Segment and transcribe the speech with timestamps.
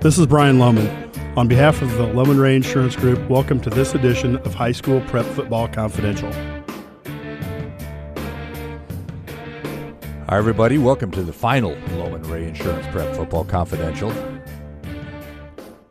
[0.00, 1.36] This is Brian Lohman.
[1.38, 5.00] On behalf of the Lohman Ray Insurance Group, welcome to this edition of High School
[5.02, 6.30] Prep Football Confidential.
[10.28, 10.76] Hi, everybody.
[10.76, 14.10] Welcome to the final Lohman Ray Insurance Prep Football Confidential.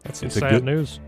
[0.03, 0.99] That's some It's a sad good- news.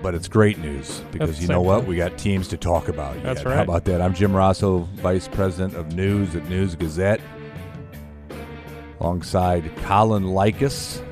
[0.00, 1.80] But it's great news because That's you know what?
[1.80, 1.88] thing.
[1.90, 3.20] We got teams to talk about.
[3.22, 3.48] That's yet.
[3.48, 3.62] How right.
[3.64, 4.00] about that?
[4.00, 7.20] I'm Jim Rossow, Vice President of News at News Gazette,
[9.00, 11.02] alongside Colin Likas,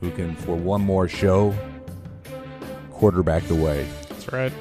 [0.00, 1.54] who can, for one more show,
[2.92, 3.86] quarterback the way.
[4.08, 4.52] That's right.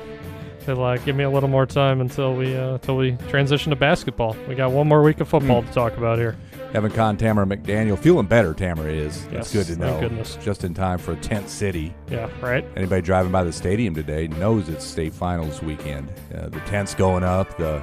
[0.65, 3.75] They'll uh, give me a little more time until we uh, until we transition to
[3.75, 4.35] basketball.
[4.47, 5.67] We got one more week of football Hmm.
[5.67, 6.35] to talk about here.
[6.73, 8.53] Evan Con, Tamara McDaniel, feeling better.
[8.53, 9.25] Tamara is.
[9.27, 9.99] That's Yes, good to know.
[10.01, 10.37] goodness.
[10.41, 11.93] Just in time for a tent city.
[12.09, 12.65] Yeah, right.
[12.75, 16.11] Anybody driving by the stadium today knows it's state finals weekend.
[16.35, 17.55] Uh, the tent's going up.
[17.57, 17.81] The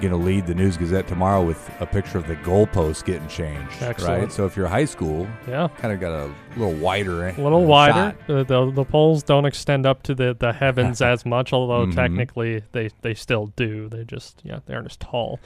[0.00, 3.82] going to lead the News Gazette tomorrow with a picture of the goalpost getting changed.
[3.82, 4.20] Excellent.
[4.24, 4.32] Right.
[4.32, 8.14] So if you're high school, Yeah, kind of got a little wider, a little wider.
[8.26, 11.94] The, the the poles don't extend up to the, the heavens as much, although Mhm.
[11.94, 13.88] technically they they still do.
[13.88, 15.40] They just yeah they aren't as tall.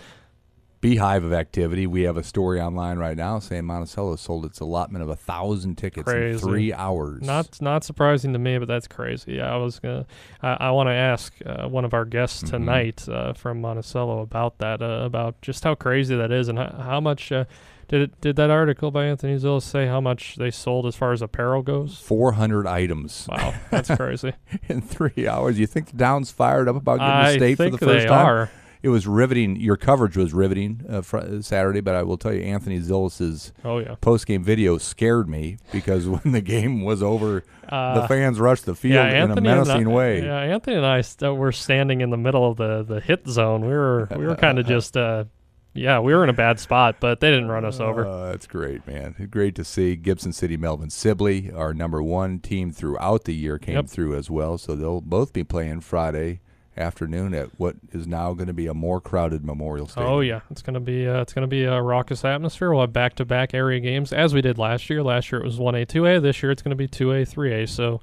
[0.81, 1.87] Beehive of activity.
[1.87, 5.77] We have a story online right now saying Monticello sold its allotment of a thousand
[5.77, 6.33] tickets Crazy.
[6.33, 7.21] in three hours.
[7.23, 9.35] Not not surprising to me, but that's crazy.
[9.35, 10.07] Yeah, I was gonna.
[10.43, 12.49] I, I want to ask uh, one of our guests Mhm.
[12.51, 16.75] tonight uh, from Monticello about that, uh, about just how crazy that is, and how,
[16.83, 17.31] how much.
[17.31, 17.45] Uh,
[17.89, 21.13] did it, did that article by Anthony Zillis say how much they sold as far
[21.13, 21.99] as apparel goes?
[21.99, 24.33] 400 items Wow, that's crazy.
[24.69, 25.59] in three hours.
[25.59, 28.07] You think the Down's fired up about getting I to state for the first they
[28.07, 28.27] time?
[28.27, 28.51] are.
[28.83, 29.57] It was riveting.
[29.57, 33.79] Your coverage was riveting uh, fr- Saturday, but I will tell you, Anthony Zillis's Oh
[33.79, 33.95] yeah.
[34.01, 38.65] post game video scared me because when the game was over, Uh, the fans rushed
[38.67, 40.25] the field yeah, in a Anthony menacing I, way.
[40.25, 43.61] Yeah, Anthony and I st- were standing in the middle of the, the hit zone.
[43.63, 45.25] We were we were kind of just uh,
[45.73, 48.05] yeah, we were in a bad spot, but they didn't run us over.
[48.05, 49.29] Uh, that's great, man.
[49.31, 53.77] Great to see Gibson City Melvin Sibley, our number one team throughout the year, came
[53.77, 53.87] Yep.
[53.89, 54.59] through as well.
[54.59, 56.41] So they'll both be playing Friday
[56.77, 60.13] afternoon at what is now going to be a more crowded Memorial Stadium.
[60.13, 62.71] Oh yeah, it's gonna be uh, it's gonna be a raucous atmosphere.
[62.71, 65.03] We'll have back to back area games as we did last year.
[65.03, 66.21] Last year it was one A, two A.
[66.21, 67.67] This year it's gonna be two A, three A.
[67.67, 68.01] So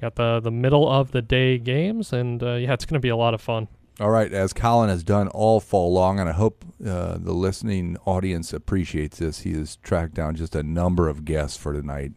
[0.00, 3.16] got the the middle of the day games, and uh, yeah, it's gonna be a
[3.16, 3.68] lot of fun.
[4.00, 7.96] All right, as Colin has done all fall long, and I hope uh, the listening
[8.04, 12.12] audience appreciates this, he has tracked down just a number of guests for tonight.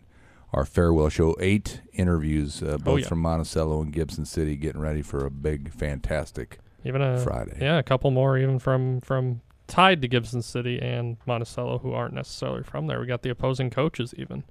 [0.54, 3.08] Our farewell show, eight interviews, uh, both Oh, yeah.
[3.08, 7.58] from Monticello and Gibson City, getting ready for a big, fantastic Even a Friday.
[7.62, 12.14] yeah, a couple more even from from tied to Gibson City and Monticello who aren't
[12.14, 13.00] necessarily from there.
[13.00, 14.44] We got the opposing coaches even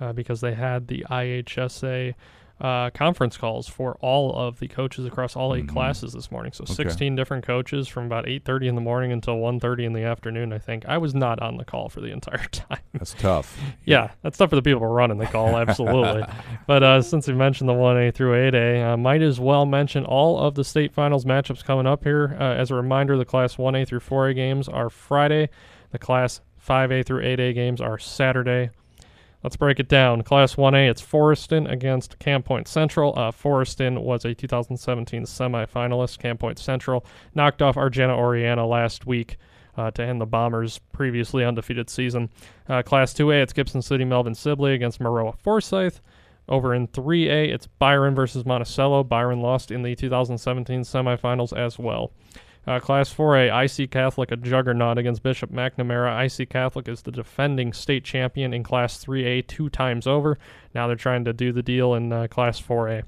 [0.00, 2.14] uh, because they had the IHSA
[2.60, 5.68] uh, conference calls for all of the coaches across all 8 Mhm.
[5.68, 6.52] classes this morning.
[6.52, 6.72] So Okay.
[6.74, 10.52] 16 different coaches from about 8:30 in the morning until 1:30 in the afternoon.
[10.52, 12.78] I think I was not on the call for the entire time.
[12.94, 13.56] That's tough.
[13.84, 16.24] Yeah, that's tough for the people running the call, absolutely.
[16.66, 20.38] but uh, since we mentioned the 1A through 8A, uh, might as well mention all
[20.38, 22.36] of the state finals matchups coming up here.
[22.38, 25.48] Uh, as a reminder, the Class 1A through 4A games are Friday.
[25.92, 28.70] The Class 5A through 8A games are Saturday.
[29.44, 30.22] Let's break it down.
[30.22, 33.14] Class 1A, it's Forreston against Camp Point Central.
[33.16, 36.18] Uh, Forreston was a 2017 semifinalist.
[36.18, 39.36] Camp Point Central knocked off Argenta Oreana last week
[39.76, 42.30] uh, to end the Bombers' previously undefeated season.
[42.68, 46.00] Uh, Class 2A, it's Gibson City Melvin Sibley against Maroa Forsyth.
[46.48, 49.04] Over in 3A, it's Byron versus Monticello.
[49.04, 52.10] Byron lost in the 2017 semifinals as well.
[52.68, 56.22] Uh, Class 4A, IC Catholic, a juggernaut against Bishop McNamara.
[56.26, 60.36] IC Catholic is the defending state champion in Class 3A two times over.
[60.74, 63.04] Now they're trying to do the deal in uh, Class 4A.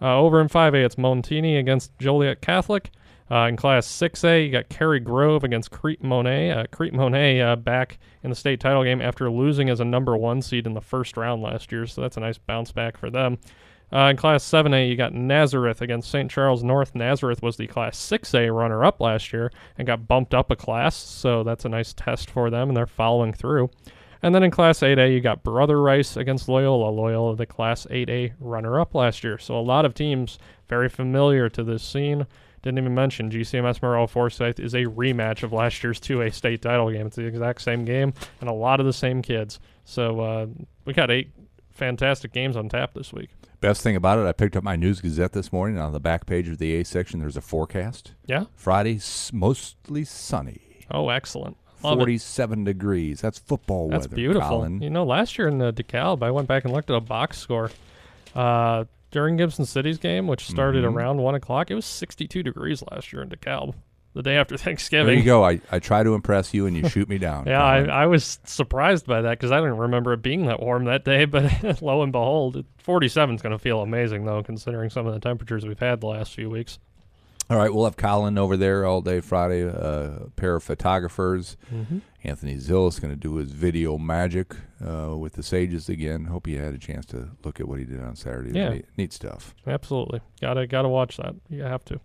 [0.00, 2.92] Uh, over in 5A, it's Montini against Joliet Catholic.
[3.28, 6.52] Uh, in Class 6A, you got Cary Grove against Crete Monee.
[6.52, 10.16] Uh, Crete Monee uh, back in the state title game after losing as a number
[10.16, 13.10] one seed in the first round last year, so that's a nice bounce back for
[13.10, 13.38] them.
[13.92, 16.30] Uh, in Class 7A, you got Nazareth against St.
[16.30, 16.94] Charles North.
[16.94, 20.94] Nazareth was the Class 6A runner up last year and got bumped up a class,
[20.94, 23.68] so that's a nice test for them, and they're following through.
[24.22, 26.90] And then in Class 8A, you got Brother Rice against Loyola.
[26.90, 29.38] Loyola, the Class 8A runner up last year.
[29.38, 30.38] So a lot of teams
[30.68, 32.26] very familiar to this scene.
[32.62, 36.90] didn't even mention GCMS Maroa Forsyth is a rematch of last year's 2A state title
[36.90, 37.06] game.
[37.06, 39.58] It's the exact same game and a lot of the same kids.
[39.84, 40.46] So uh,
[40.84, 41.30] we got eight
[41.80, 43.30] fantastic games on tap this week.
[43.60, 45.78] Best thing about it, I picked up my News Gazette this morning.
[45.78, 48.12] On the back page of the A section, there's a forecast.
[48.26, 48.44] Yeah.
[48.54, 50.86] Friday, s- mostly sunny.
[50.90, 51.56] Oh, excellent.
[51.82, 52.00] Love it.
[52.02, 53.20] 47 degrees.
[53.20, 54.16] That's football That's weather.
[54.16, 54.48] beautiful.
[54.48, 54.80] Colin.
[54.82, 57.38] You know, last year in uh, DeKalb, I went back and looked at a box
[57.38, 57.70] score.
[58.34, 60.94] Uh, during Gibson City's game, which started Mhm.
[60.94, 63.74] around 1 o'clock, it was 62 degrees last year in DeKalb,
[64.14, 65.06] the day after Thanksgiving.
[65.06, 65.44] There you go.
[65.44, 67.46] I, I try to impress you, and you shoot me down.
[67.46, 70.84] Yeah, I, I was surprised by that because I didn't remember it being that warm
[70.84, 71.24] that day.
[71.30, 75.20] But lo and behold, 47 is going to feel amazing, though, considering some of the
[75.20, 76.78] temperatures we've had the last few weeks.
[77.50, 79.68] All right, we'll have Colin over there all day Friday.
[79.68, 81.56] Uh, a pair of photographers.
[81.74, 81.98] Mm-hmm.
[82.22, 84.54] Anthony Zillis going to do his video magic
[84.86, 86.26] uh, with the Sages again.
[86.26, 88.56] Hope you had a chance to look at what he did on Saturday.
[88.56, 88.78] Yeah.
[88.96, 89.56] Neat, stuff.
[89.66, 91.34] Absolutely, gotta gotta watch that.
[91.48, 92.00] You have to.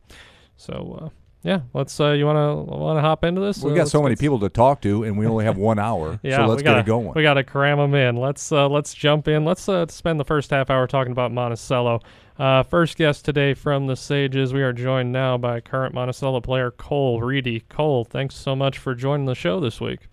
[0.58, 1.10] So uh,
[1.46, 2.00] yeah, let's.
[2.00, 3.62] Uh, you wanna wanna hop into this?
[3.62, 6.20] we Uh, got so many people to talk to, and we only have one hour.
[6.24, 7.14] Yeah, so let's we get gotta, it going.
[7.16, 8.18] We got to cram them in.
[8.18, 9.46] Let's uh, let's jump in.
[9.46, 12.02] Let's uh, spend the first half hour talking about Monticello.
[12.40, 14.54] Uh, first guest today from the Sages.
[14.56, 17.60] We are joined now by current Monticello player Cole Reedy.
[17.60, 20.08] Cole, thanks so much for joining the show this week.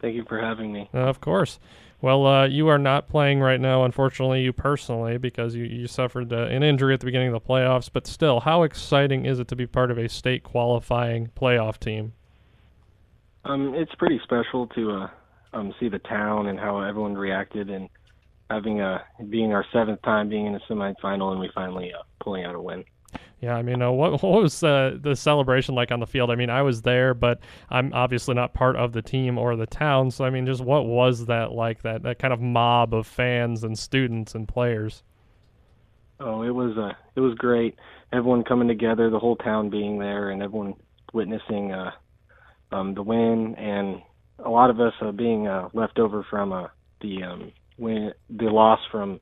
[0.00, 0.88] Thank you for having me.
[0.94, 1.58] Uh, of course.
[2.02, 6.32] Well, uh, you are not playing right now, unfortunately, you personally, because you, you suffered
[6.32, 7.90] uh, an injury at the beginning of the playoffs.
[7.92, 12.14] But still, how exciting is it to be part of a state qualifying playoff team?
[13.44, 15.08] Um, it's pretty special to uh,
[15.52, 17.88] um, see the town and how everyone reacted, and
[18.48, 22.44] having uh, being our seventh time being in a semifinal, and we finally uh, pulling
[22.44, 22.84] out a win.
[23.40, 26.30] Yeah, I mean, uh, what what was uh, the celebration like on the field?
[26.30, 27.40] I mean, I was there, but
[27.70, 30.10] I'm obviously not part of the team or the town.
[30.10, 31.82] So, I mean, just what was that like?
[31.82, 35.02] That that kind of mob of fans and students and players.
[36.20, 37.76] Oh, it was uh, it was great.
[38.12, 40.74] Everyone coming together, the whole town being there, and everyone
[41.14, 41.92] witnessing uh,
[42.72, 44.02] um, the win, and
[44.44, 46.68] a lot of us uh, being uh, left over from uh,
[47.00, 49.20] the um, win, the loss from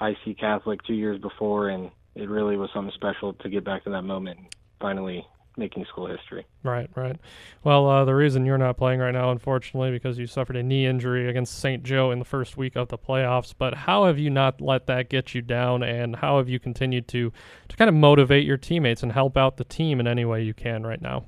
[0.00, 3.90] IC Catholic two years before, and it really was something special to get back to
[3.90, 4.48] that moment, and
[4.80, 5.24] finally
[5.56, 6.46] making school history.
[6.62, 7.16] Right, right.
[7.64, 10.86] Well, uh, the reason you're not playing right now, unfortunately, because you suffered a knee
[10.86, 11.82] injury against St.
[11.82, 13.54] Joe in the first week of the playoffs.
[13.56, 17.08] But how have you not let that get you down, and how have you continued
[17.08, 17.32] to
[17.68, 20.54] to kind of motivate your teammates and help out the team in any way you
[20.54, 21.26] can right now?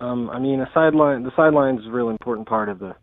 [0.00, 1.22] Um, I mean, a sideline.
[1.22, 2.94] The sideline is a really important part of the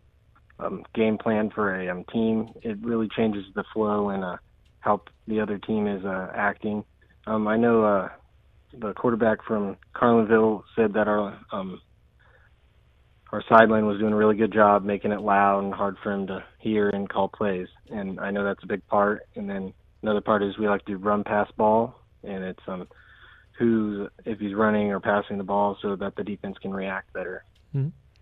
[0.58, 2.50] um, game plan for a um, team.
[2.62, 4.36] It really changes the flow and uh,
[4.88, 6.82] how the other team is uh, acting.
[7.26, 8.08] Um, I know uh,
[8.72, 11.80] the quarterback from Carlinville said that our um,
[13.30, 16.26] our sideline was doing a really good job making it loud and hard for him
[16.28, 17.68] to hear and call plays.
[17.90, 19.28] And I know that's a big part.
[19.36, 21.94] And then another part is we like to run pass ball,
[22.24, 22.88] and it's um,
[23.58, 27.44] who's if he's running or passing the ball so that the defense can react better.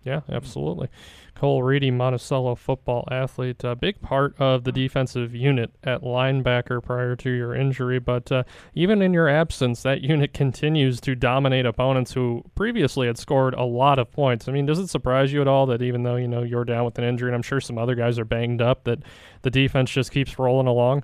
[0.03, 0.89] Yeah, absolutely.
[1.35, 7.15] Cole Reedy, Monticello football athlete, a big part of the defensive unit at linebacker prior
[7.17, 7.99] to your injury.
[7.99, 13.17] But uh, even in your absence, that unit continues to dominate opponents who previously had
[13.17, 14.47] scored a lot of points.
[14.47, 16.85] I mean, does it surprise you at all that even though you know you're down
[16.85, 18.99] with an injury, and I'm sure some other guys are banged up, that
[19.43, 21.03] the defense just keeps rolling along?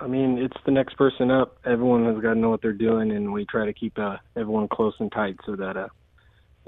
[0.00, 1.58] I mean, it's the next person up.
[1.64, 4.66] Everyone has got to know what they're doing, and we try to keep uh, everyone
[4.68, 5.88] close and tight so that uh,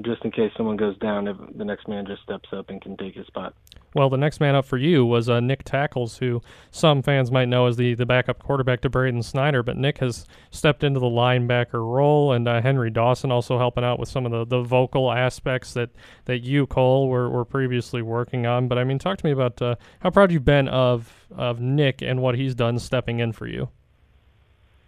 [0.03, 2.97] just in case someone goes down, ev- the next man just steps up and can
[2.97, 3.55] take his spot.
[3.95, 7.49] Well, the next man up for you was uh, Nick Tackles, who some fans might
[7.49, 11.07] know as the, the backup quarterback to Braden Snyder, but Nick has stepped into the
[11.07, 15.13] linebacker role, and uh, Henry Dawson also helping out with some of the, the vocal
[15.13, 15.91] aspects that,
[16.25, 18.67] that you, Cole, were, were previously working on.
[18.67, 22.03] But I mean, talk to me about uh, how proud you've been of, of Nick
[22.03, 23.69] and what he's done stepping in for you.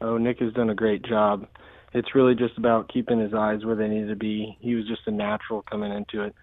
[0.01, 1.47] Oh, Nick has done a great job.
[1.97, 4.59] It's really just about keeping his eyes where they need to be.
[4.61, 6.35] He was just a natural coming into it.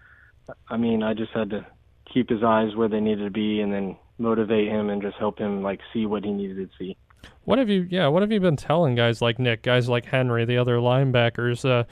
[0.68, 1.64] I mean, I just had to
[2.12, 5.38] keep his eyes where they needed to be and then motivate him and just help
[5.38, 6.96] him like see what he needed to see.
[7.44, 10.44] What have you, yeah, what have you been telling guys like Nick, guys like Henry,
[10.44, 11.84] the other linebackers, uh,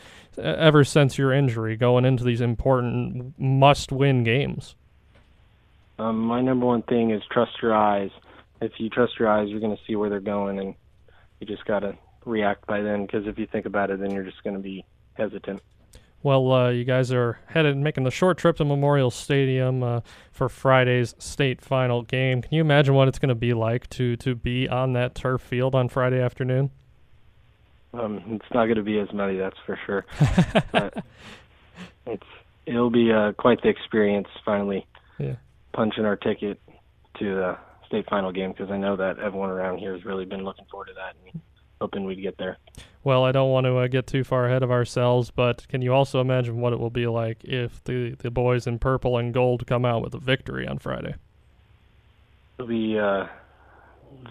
[0.42, 4.74] ever since your injury, going into these important must-win games?
[6.00, 8.10] Um, my number one thing is trust your eyes.
[8.60, 10.74] If you trust your eyes, you're going to see where they're going, and
[11.38, 13.06] you just got to react by then.
[13.06, 15.60] Because if you think about it, then you're just going to be hesitant.
[16.24, 20.00] Well, uh, you guys are headed making the short trip to Memorial Stadium uh,
[20.30, 22.42] for Friday's state final game.
[22.42, 25.40] Can you imagine what it's going to be like to to be on that turf
[25.42, 26.70] field on Friday afternoon?
[27.92, 30.06] Um, it's not going to be as muddy, that's for sure.
[30.72, 31.04] but
[32.06, 32.26] it's
[32.66, 34.86] it'll be uh, quite the experience finally
[35.18, 35.34] Yeah.
[35.72, 36.60] punching our ticket
[37.18, 40.44] to the state final game because I know that everyone around here has really been
[40.44, 41.42] looking forward to that and
[41.82, 42.58] hoping we'd get there.
[43.02, 45.92] well, I don't want to uh, get too far ahead of ourselves, but can you
[45.92, 49.66] also imagine what it will be like if the, the boys in purple and gold
[49.66, 51.16] come out with a victory on Friday?
[52.56, 53.26] It'll be uh,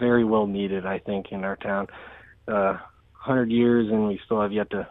[0.00, 1.88] very well needed, I think, in our town.
[2.48, 2.78] Uh,
[3.24, 4.88] 100 years, and we still have yet to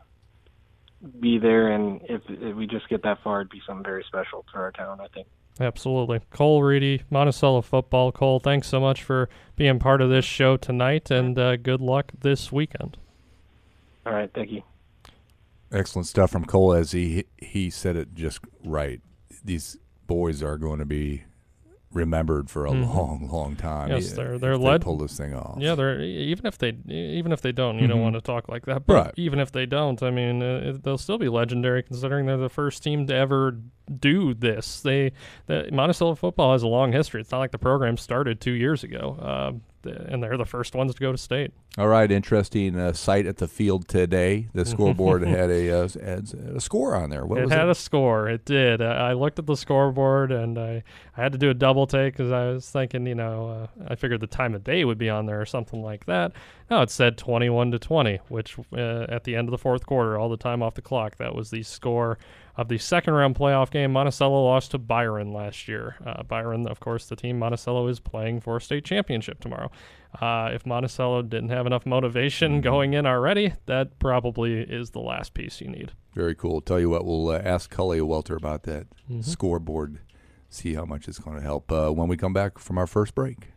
[1.19, 1.71] be there.
[1.71, 4.71] And if, if we just get that far, it'd be something very special for our
[4.71, 5.27] town, I think.
[5.59, 6.21] Absolutely.
[6.31, 8.11] Cole Reedy, Monticello football.
[8.11, 12.11] Cole, thanks so much for being part of this show tonight, and uh, good luck
[12.21, 12.97] this weekend.
[14.05, 14.63] All right, thank you.
[15.71, 19.01] Excellent stuff from Cole as he he said it just right.
[19.43, 19.77] These
[20.07, 21.23] boys are going to be
[21.93, 22.95] remembered for a Mhm.
[22.95, 23.89] long, long time.
[23.89, 25.57] Yes, they're- they're they led- pull this thing off.
[25.59, 28.03] Yeah, they're even if they even if they don't, you don't Mhm.
[28.03, 28.85] want to talk like that.
[28.85, 29.13] But Right.
[29.17, 32.49] even if they don't, I mean, uh, it, they'll still be legendary considering they're the
[32.49, 33.57] first team to ever
[33.99, 34.81] do this.
[34.81, 35.11] They
[35.47, 37.19] the Monticello football has a long history.
[37.21, 39.51] It's not like the program started two years ago, uh,
[39.85, 41.51] and they're the first ones to go to state.
[41.77, 44.49] All right, interesting uh, sight at the field today.
[44.53, 47.25] The scoreboard had a uh, had a score on there.
[47.25, 47.71] What it was had it?
[47.71, 48.29] a score.
[48.29, 48.81] It did.
[48.81, 50.83] I, I looked at the scoreboard and I,
[51.15, 53.95] I had to do a double take because I was thinking, you know, uh, I
[53.95, 56.33] figured the time of day would be on there or something like that.
[56.71, 60.17] No, it said 21 to 20, which uh, at the end of the fourth quarter,
[60.17, 62.17] all the time off the clock, that was the score
[62.55, 63.91] of the second round playoff game.
[63.91, 65.97] Monticello lost to Byron last year.
[66.05, 69.69] Uh, Byron, of course, the team Monticello is playing for a state championship tomorrow.
[70.21, 75.33] Uh, if Monticello didn't have enough motivation going in already, that probably is the last
[75.33, 75.91] piece you need.
[76.15, 76.61] Very cool.
[76.61, 79.25] Tell you what, we'll uh, ask Cully Welter about that Mhm.
[79.25, 79.99] scoreboard.
[80.49, 83.13] See how much it's going to help uh, when we come back from our first
[83.13, 83.50] break.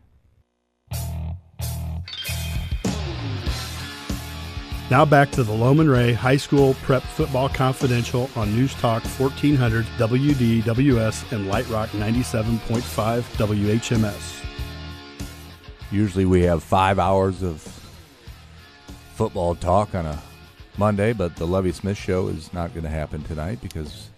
[4.91, 9.83] Now back to the Loman Ray High School Prep Football Confidential on News Talk 1400
[9.97, 14.45] WDWS and Light Rock 97.5 WHMS.
[15.91, 17.61] Usually we have five hours of
[19.15, 20.21] football talk on a
[20.77, 24.09] Monday, but the Levy Smith show is not going to happen tonight because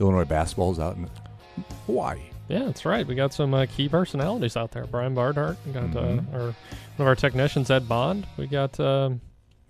[0.00, 1.08] Illinois basketball is out in
[1.86, 2.22] Hawaii.
[2.48, 3.06] Yeah, that's right.
[3.06, 4.86] We got some uh, key personalities out there.
[4.86, 5.58] Brian Barnhart.
[5.66, 6.32] We got Mhm.
[6.34, 6.54] uh, our one
[6.98, 8.26] of our technicians, Ed Bond.
[8.36, 8.80] We got.
[8.80, 9.20] Um,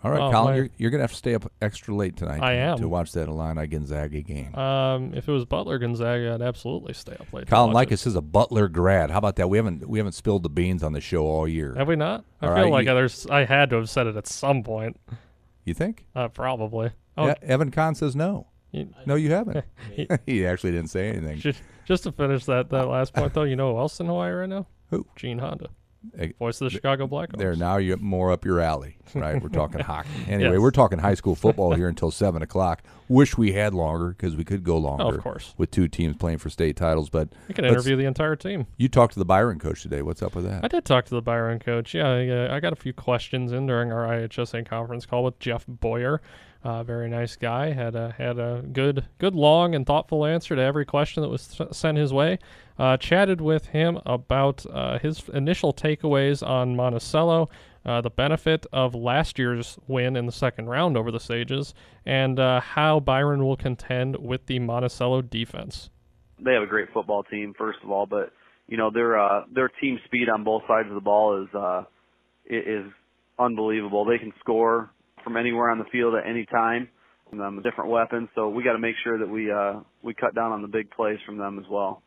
[0.05, 2.17] All right, Oh, Colin, my- you're, you're going to have to stay up extra late
[2.17, 2.78] tonight I to, am.
[2.78, 4.55] to watch that Illini Gonzaga game.
[4.55, 7.49] um, if it was Butler Gonzaga, I'd absolutely stay up late.
[7.49, 7.75] Colin.
[7.75, 9.11] Likas is a Butler grad.
[9.11, 9.49] How about that?
[9.50, 11.75] We haven't we haven't spilled the beans on the show all year.
[11.75, 12.25] Have we not?
[12.40, 13.26] I All feel right, like you- there's.
[13.26, 14.97] I had to have said it at some point.
[15.64, 16.07] You think?
[16.14, 16.90] Uh, probably.
[17.17, 18.47] Oh, Yeah, Evan Kahn says no.
[18.71, 19.64] you- No, you haven't.
[20.26, 21.38] He- actually didn't say anything.
[21.38, 24.31] just, just to finish that that last point though, you know who else in Hawaii
[24.31, 24.67] right now?
[24.90, 25.07] Who?
[25.17, 25.71] Gene Honda,
[26.38, 27.38] voice of the Chicago Blackhawks.
[27.38, 29.43] There now you're more up your alley, right?
[29.43, 30.09] We're talking hockey.
[30.28, 30.61] Anyway, Yes.
[30.61, 32.83] we're talking high school football here until seven o'clock.
[33.09, 35.05] Wish we had longer because we could go longer.
[35.05, 35.55] Oh, of course.
[35.57, 37.09] with two teams playing for state titles.
[37.11, 38.67] But We can interview the entire team.
[38.76, 40.02] You talked to the Byron coach today.
[40.02, 40.64] What's up with that?
[40.64, 41.95] I did talk to the Byron coach.
[41.95, 45.38] Yeah, I, uh, I got a few questions in during our IHSA conference call with
[45.38, 46.21] Jeff Boyer.
[46.64, 47.73] Uh, very nice guy.
[47.73, 51.61] Had a had a good good long and thoughtful answer to every question that was
[51.71, 52.38] sent his way.
[52.79, 57.49] Uh, chatted with him about uh, his initial takeaways on Monticello,
[57.85, 61.75] uh, the benefit of last year's win in the second round over the Sages,
[62.07, 65.91] and uh, how Byron will contend with the Monticello defense.
[66.39, 68.33] they have a great football team first of all, but
[68.69, 71.83] you know their uh their team speed on both sides of the ball is uh
[72.47, 72.87] is
[73.39, 74.05] unbelievable.
[74.05, 74.91] They can score
[75.25, 76.89] from anywhere on the field at any time.
[77.33, 80.53] Them different weapons, so we got to make sure that we uh we cut down
[80.53, 82.03] on the big plays from them as well.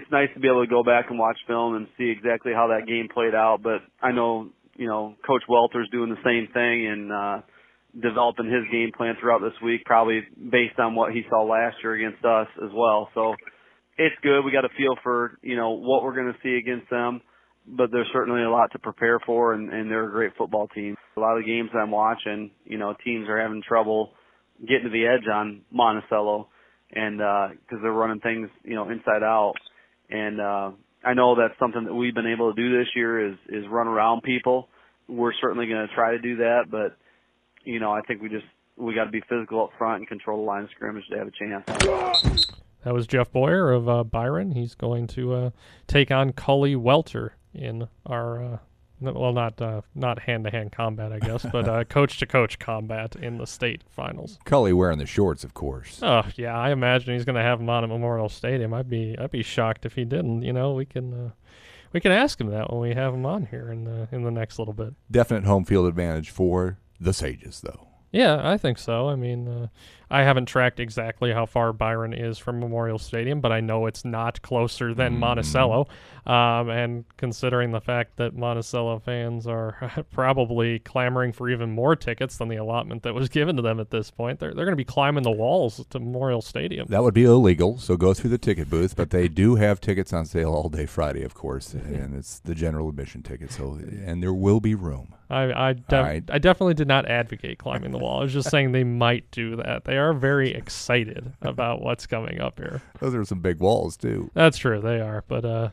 [0.00, 2.68] It's nice to be able to go back and watch film and see exactly how
[2.68, 6.86] that game played out, but I know you know Coach Welter's doing the same thing
[6.86, 7.42] and uh
[8.00, 11.94] developing his game plan throughout this week, probably based on what he saw last year
[11.94, 13.10] against us as well.
[13.14, 13.34] So
[13.98, 14.42] it's good.
[14.42, 17.20] We got a feel for you know what we're going to see against them,
[17.66, 20.96] but there's certainly a lot to prepare for, and, and they're a great football team.
[21.16, 24.12] A lot of the games I'm watching, you know, teams are having trouble
[24.60, 26.48] getting to the edge on Monticello,
[26.92, 29.54] and because they're running things you know inside out,
[30.10, 30.70] and uh,
[31.04, 33.88] I know that's something that we've been able to do this year is is run
[33.88, 34.68] around people.
[35.08, 36.96] We're certainly going to try to do that, but
[37.64, 40.38] you know I think we just we got to be physical up front and control
[40.38, 42.46] the line of scrimmage to have a chance.
[42.84, 44.52] That was Jeff Boyer of uh, Byron.
[44.52, 45.50] He's going to uh,
[45.86, 48.58] take on Cully Welter in our, uh,
[49.00, 52.58] well, not uh, not hand to hand combat, I guess, but uh, coach to coach
[52.58, 54.38] combat in the state finals.
[54.44, 56.00] Cully wearing the shorts, of course.
[56.02, 58.74] Oh yeah, I imagine he's going to have him on at Memorial Stadium.
[58.74, 60.42] I'd be I'd be shocked if he didn't.
[60.42, 61.30] You know, we can uh,
[61.92, 64.30] we can ask him that when we have him on here in the in the
[64.30, 64.94] next little bit.
[65.10, 67.88] Definite home field advantage for the Sages, though.
[68.12, 69.08] Yeah, I think so.
[69.08, 69.68] I mean, uh,
[70.10, 74.04] I haven't tracked exactly how far Byron is from Memorial Stadium, but I know it's
[74.04, 75.20] not closer than Mm-hmm.
[75.20, 75.86] Monticello.
[76.26, 82.36] Um, and considering the fact that Monticello fans are probably clamoring for even more tickets
[82.36, 84.76] than the allotment that was given to them at this point, they're, they're going to
[84.76, 86.86] be climbing the walls to Memorial Stadium.
[86.88, 88.96] That would be illegal, so go through the ticket booth.
[88.96, 92.54] But they do have tickets on sale all day Friday, of course, and it's the
[92.54, 93.50] general admission ticket.
[93.50, 95.14] So, and there will be room.
[95.30, 96.24] I I, def- right.
[96.28, 98.20] I definitely did not advocate climbing the wall.
[98.20, 99.84] I was just saying they might do that.
[99.84, 102.82] They are very excited about what's coming up here.
[102.98, 104.30] Those are some big walls too.
[104.34, 105.24] That's true, they are.
[105.28, 105.68] But uh,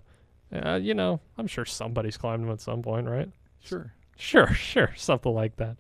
[0.54, 3.30] uh, you know, I'm sure somebody's climbed them at some point, right?
[3.60, 3.94] Sure.
[4.18, 5.78] Sure, sure, something like that.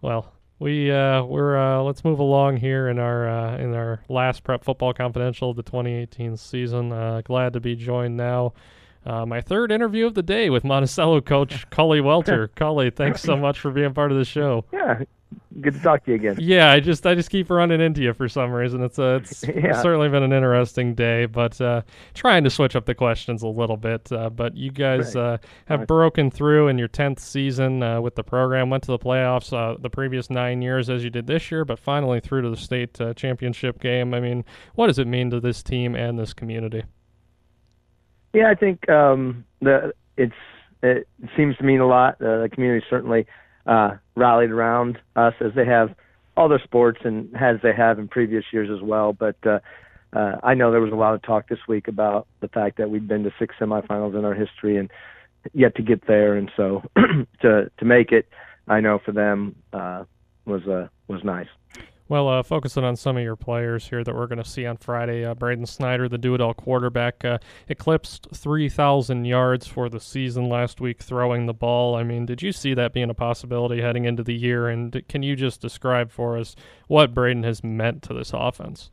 [0.00, 4.42] Well, we uh, we're uh, let's move along here in our uh, in our last
[4.44, 6.92] prep football confidential of the 2018 season.
[6.92, 8.54] Uh, glad to be joined now.
[9.04, 12.48] Uh, my third interview of the day with Monticello coach Cully Welter.
[12.48, 14.64] Cully, thanks so much for being part of the show.
[14.72, 15.02] Yeah,
[15.60, 16.36] good to talk to you again.
[16.38, 18.82] Yeah, I just I just keep running into you for some reason.
[18.82, 19.80] It's uh, it's Yeah.
[19.82, 21.82] certainly been an interesting day, but uh,
[22.14, 24.10] trying to switch up the questions a little bit.
[24.12, 25.22] Uh, but you guys Right.
[25.34, 25.88] uh, have Right.
[25.88, 28.70] broken through in your tenth season uh, with the program.
[28.70, 31.78] Went to the playoffs uh, the previous nine years as you did this year, but
[31.78, 34.14] finally through to the state uh, championship game.
[34.14, 36.84] I mean, what does it mean to this team and this community?
[38.32, 40.34] Yeah, I think um, the it's
[40.82, 42.20] it seems to mean a lot.
[42.20, 43.26] Uh, the community certainly
[43.66, 45.94] uh, rallied around us as they have
[46.36, 49.12] all their sports and as they have in previous years as well.
[49.12, 49.60] But uh,
[50.12, 52.90] uh, I know there was a lot of talk this week about the fact that
[52.90, 54.90] we've been to six semifinals in our history and
[55.52, 56.82] yet to get there, and so
[57.42, 58.28] to to make it,
[58.66, 60.04] I know for them uh,
[60.44, 61.48] was uh, was nice.
[62.08, 64.76] Well, uh, focusing on some of your players here that we're going to see on
[64.76, 70.80] Friday, uh, Braden Snyder, the do-it-all quarterback, uh, eclipsed 3,000 yards for the season last
[70.80, 71.96] week throwing the ball.
[71.96, 74.68] I mean, did you see that being a possibility heading into the year?
[74.68, 76.54] And can you just describe for us
[76.86, 78.92] what Braden has meant to this offense?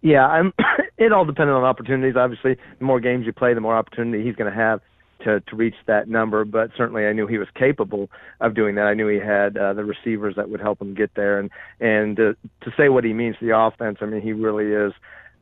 [0.00, 0.52] Yeah, I'm.
[0.98, 2.14] it all depended on opportunities.
[2.16, 4.80] Obviously, the more games you play, the more opportunity he's going to have
[5.24, 6.44] to to reach that number.
[6.44, 8.10] But certainly, I knew he was capable
[8.40, 8.86] of doing that.
[8.86, 11.38] I knew he had uh, the receivers that would help him get there.
[11.38, 11.50] And
[11.80, 14.92] and uh, to say what he means to the offense, I mean, he really is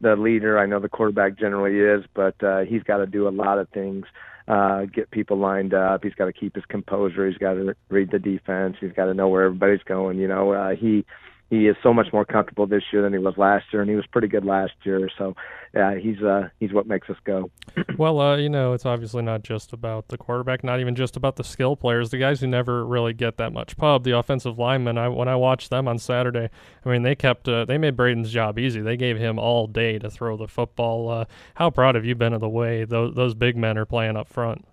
[0.01, 0.59] the leader.
[0.59, 3.69] I know the quarterback generally is, but uh, he's got to do a lot of
[3.71, 4.07] things.
[4.47, 6.03] Uh, get people lined up.
[6.03, 7.29] He's got to keep his composure.
[7.29, 8.77] He's got to read the defense.
[8.81, 10.19] He's got to know where everybody's going.
[10.19, 11.05] You know, uh, he
[11.51, 13.97] he is so much more comfortable this year than he was last year, and he
[13.97, 15.09] was pretty good last year.
[15.17, 15.35] So,
[15.75, 17.51] yeah, he's uh, he's what makes us go.
[17.97, 21.35] Well, uh, you know, it's obviously not just about the quarterback, not even just about
[21.35, 22.11] the skill players.
[22.11, 24.97] The guys who never really get that much pub, the offensive linemen.
[24.97, 26.49] I when I watched them on Saturday,
[26.85, 28.81] I mean, they kept uh, they made Braden's job easy.
[28.81, 31.11] They gave him all day to throw the football.
[31.11, 31.25] Uh,
[31.57, 34.29] how proud have you been of the way those those big men are playing up
[34.29, 34.65] front?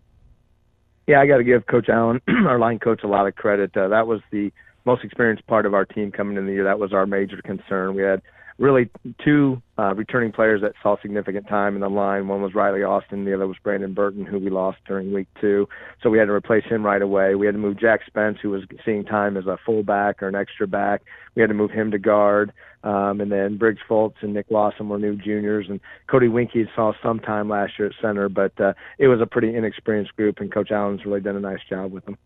[1.07, 3.75] Yeah, I got to give Coach Allen, our line coach, a lot of credit.
[3.75, 4.51] Uh, that was the
[4.86, 6.63] most experienced part of our team coming in the year.
[6.63, 7.95] That was our major concern.
[7.95, 8.21] We had
[8.58, 8.89] really
[9.24, 12.27] two uh, returning players that saw significant time in the line.
[12.27, 15.67] One was Riley Austin, the other was Brandon Burton, who we lost during week two.
[16.01, 17.35] So we had to replace him right away.
[17.35, 20.35] We had to move Jack Spence, who was seeing time as a fullback or an
[20.35, 21.01] extra back.
[21.35, 22.53] We had to move him to guard.
[22.85, 26.93] Um, and then Briggs Fultz and Nick Lawson were new juniors, and Cody Winkie saw
[27.01, 30.53] some time last year at center, but uh, it was a pretty inexperienced group, and
[30.53, 32.17] Coach Allen's really done a nice job with them.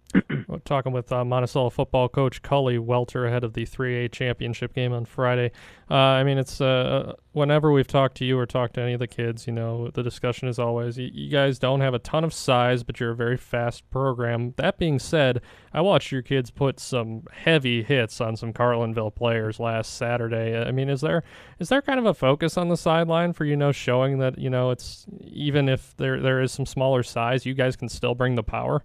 [0.65, 5.05] Talking with uh, Monticello football coach Cully Welter ahead of the 3A championship game on
[5.05, 5.51] Friday.
[5.89, 8.99] Uh, I mean, it's uh, whenever we've talked to you or talked to any of
[8.99, 12.23] the kids, you know, the discussion is always you, you guys don't have a ton
[12.23, 14.53] of size, but you're a very fast program.
[14.57, 15.41] That being said,
[15.73, 20.55] I watched your kids put some heavy hits on some Carlinville players last Saturday.
[20.55, 21.23] I mean, is there
[21.57, 24.49] is there kind of a focus on the sideline for you know showing that you
[24.49, 28.35] know it's even if there there is some smaller size, you guys can still bring
[28.35, 28.83] the power?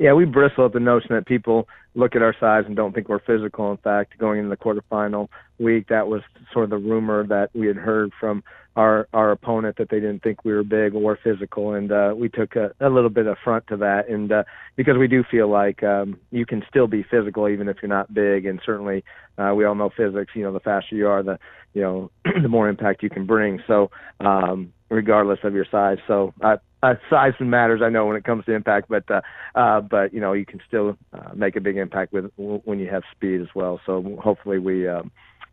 [0.00, 3.10] Yeah, we bristle at the notion that people look at our size and don't think
[3.10, 3.70] we're physical.
[3.70, 6.22] In fact, going into the quarterfinal week, that was
[6.54, 8.42] sort of the rumor that we had heard from
[8.76, 12.30] our our opponent that they didn't think we were big or physical, and uh, we
[12.30, 14.42] took a, a little bit of front to that, and uh,
[14.74, 18.14] because we do feel like um, you can still be physical even if you're not
[18.14, 19.04] big, and certainly
[19.36, 20.32] uh, we all know physics.
[20.34, 21.38] You know, the faster you are, the
[21.74, 22.10] you know
[22.42, 23.60] the more impact you can bring.
[23.66, 26.32] So um, regardless of your size, so.
[26.40, 29.20] Uh, uh, size matters, I know, when it comes to impact, but uh,
[29.54, 32.88] uh, but you know you can still uh, make a big impact with when you
[32.88, 33.80] have speed as well.
[33.86, 35.10] So hopefully we um,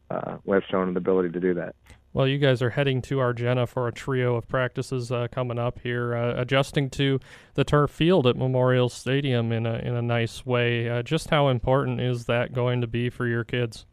[0.10, 1.76] uh, we have shown the ability to do that.
[2.14, 5.80] Well, you guys are heading to Argenta for a trio of practices uh, coming up
[5.84, 7.20] here, uh, adjusting to
[7.54, 10.90] the turf field at Memorial Stadium in a in a nice way.
[10.90, 13.86] Uh, just how important is that going to be for your kids?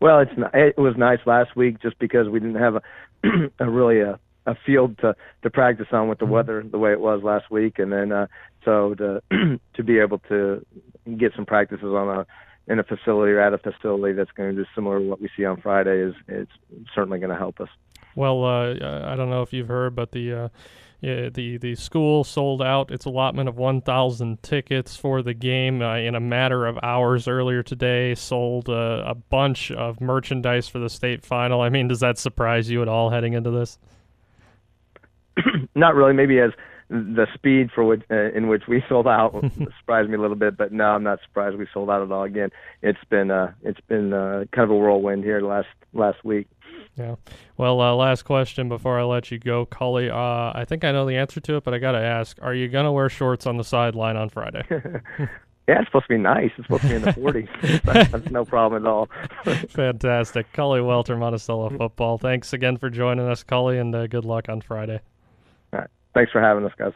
[0.00, 2.82] Well, it's it was nice last week just because we didn't have a,
[3.58, 7.00] a really a, a field to to practice on with the weather the way it
[7.00, 8.26] was last week, and then uh,
[8.64, 9.22] so to
[9.74, 10.64] to be able to
[11.18, 12.26] get some practices on a
[12.66, 15.28] in a facility or at a facility that's going to be similar to what we
[15.36, 16.50] see on Friday is it's
[16.94, 17.68] certainly going to help us.
[18.14, 18.74] Well, uh,
[19.06, 20.48] I don't know if you've heard, but the uh,
[21.00, 25.96] yeah, the the school sold out its allotment of 1,000 tickets for the game uh,
[25.96, 28.14] in a matter of hours earlier today.
[28.14, 31.60] Sold uh, a bunch of merchandise for the state final.
[31.60, 33.78] I mean, does that surprise you at all heading into this?
[35.74, 36.12] Not really.
[36.12, 36.52] Maybe as
[36.90, 39.32] the speed for which uh, in which we sold out
[39.78, 42.24] surprised me a little bit, but no, I'm not surprised we sold out at all.
[42.24, 42.50] Again,
[42.82, 46.46] it's been uh, it's been uh, kind of a whirlwind here last last week.
[46.96, 47.16] Yeah.
[47.56, 50.10] Well, uh, last question before I let you go, Cully.
[50.10, 50.16] Uh,
[50.54, 52.68] I think I know the answer to it, but I got to ask: Are you
[52.68, 54.62] gonna wear shorts on the sideline on Friday?
[55.66, 56.50] Yeah, it's supposed to be nice.
[56.58, 58.10] It's supposed to be in the 40s.
[58.10, 59.08] That's no problem at all.
[59.70, 60.52] Fantastic.
[60.52, 62.18] Cully Welter, Monticello Football.
[62.18, 65.00] Thanks again for joining us, Cully, and uh, good luck on Friday.
[66.14, 66.92] Thanks for having us, guys.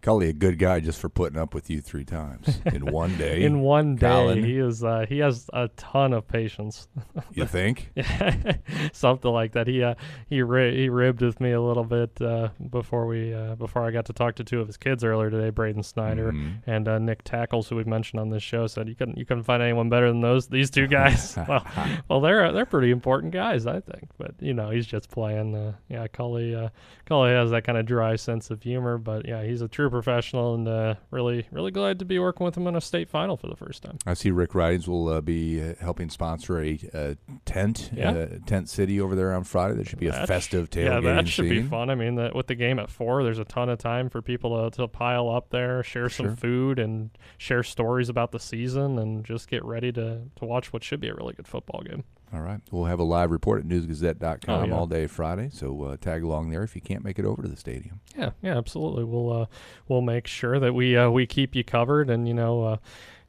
[0.00, 3.42] Cully, a good guy just for putting up with you three times in one day.
[3.42, 4.44] in one day, Colin.
[4.44, 6.88] he is uh, he has a ton of patience.
[7.34, 7.90] you think?
[8.92, 9.66] Something like that.
[9.66, 9.94] He uh,
[10.28, 13.90] he ri- he ribbed with me a little bit uh, before we uh, before I
[13.90, 16.62] got to talk to two of his kids earlier today, Braden Snyder Mhm.
[16.66, 18.66] and uh, Nick Tackles, who we've mentioned on this show.
[18.66, 21.36] Said you couldn't you couldn't find anyone better than those these two guys.
[21.48, 21.66] well,
[22.08, 24.08] well, they're they're pretty important guys, I think.
[24.16, 25.54] But you know, he's just playing.
[25.54, 26.68] Uh, yeah, Cully uh,
[27.06, 30.54] Cully has that kind of dry sense of humor, but yeah, he's a true professional,
[30.54, 33.48] and uh, really really glad to be working with him in a state final for
[33.48, 33.98] the first time.
[34.06, 38.10] I see Rick Ridings will uh, be uh, helping sponsor a, tent, Yeah.
[38.12, 39.74] uh, tent city over there on Friday.
[39.74, 41.90] There should be a That sh- festive Yeah, tailgating that should be fun.
[41.90, 44.70] I mean, the, with the game at four, there's a ton of time for people
[44.70, 46.36] to, to pile up there, share some Sure.
[46.36, 50.84] food, and share stories about the season, and just get ready to, to watch what
[50.84, 52.04] should be a really good football game.
[52.32, 52.60] All right.
[52.70, 54.74] We'll have a live report at newsgazette.com Oh, yeah.
[54.74, 57.48] all day Friday, so uh, tag along there if you can't make it over to
[57.48, 58.00] the stadium.
[58.16, 59.04] Yeah, yeah, absolutely.
[59.04, 59.46] We'll uh,
[59.88, 62.76] we'll make sure that we uh, we keep you covered, and you know, uh,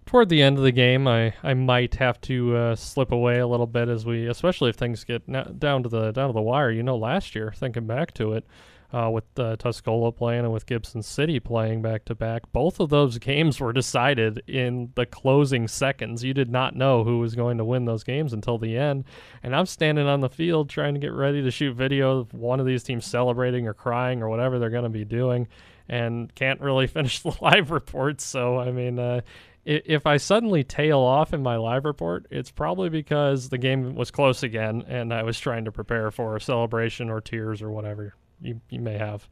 [0.05, 3.47] toward the end of the game, I, I might have to uh, slip away a
[3.47, 6.41] little bit as we, especially if things get na- down to the down to the
[6.41, 6.71] wire.
[6.71, 8.45] You know, last year, thinking back to it,
[8.91, 12.89] uh, with uh, Tuscola playing and with Gibson City playing back to back, both of
[12.89, 16.23] those games were decided in the closing seconds.
[16.23, 19.05] You did not know who was going to win those games until the end.
[19.43, 22.59] And I'm standing on the field trying to get ready to shoot video of one
[22.59, 25.47] of these teams celebrating or crying or whatever they're going to be doing,
[25.87, 28.21] and can't really finish the live report.
[28.21, 28.99] So I mean.
[28.99, 29.21] Uh,
[29.65, 34.09] if I suddenly tail off in my live report, it's probably because the game was
[34.09, 38.15] close again and I was trying to prepare for a celebration or tears or whatever
[38.41, 39.27] you, you may have.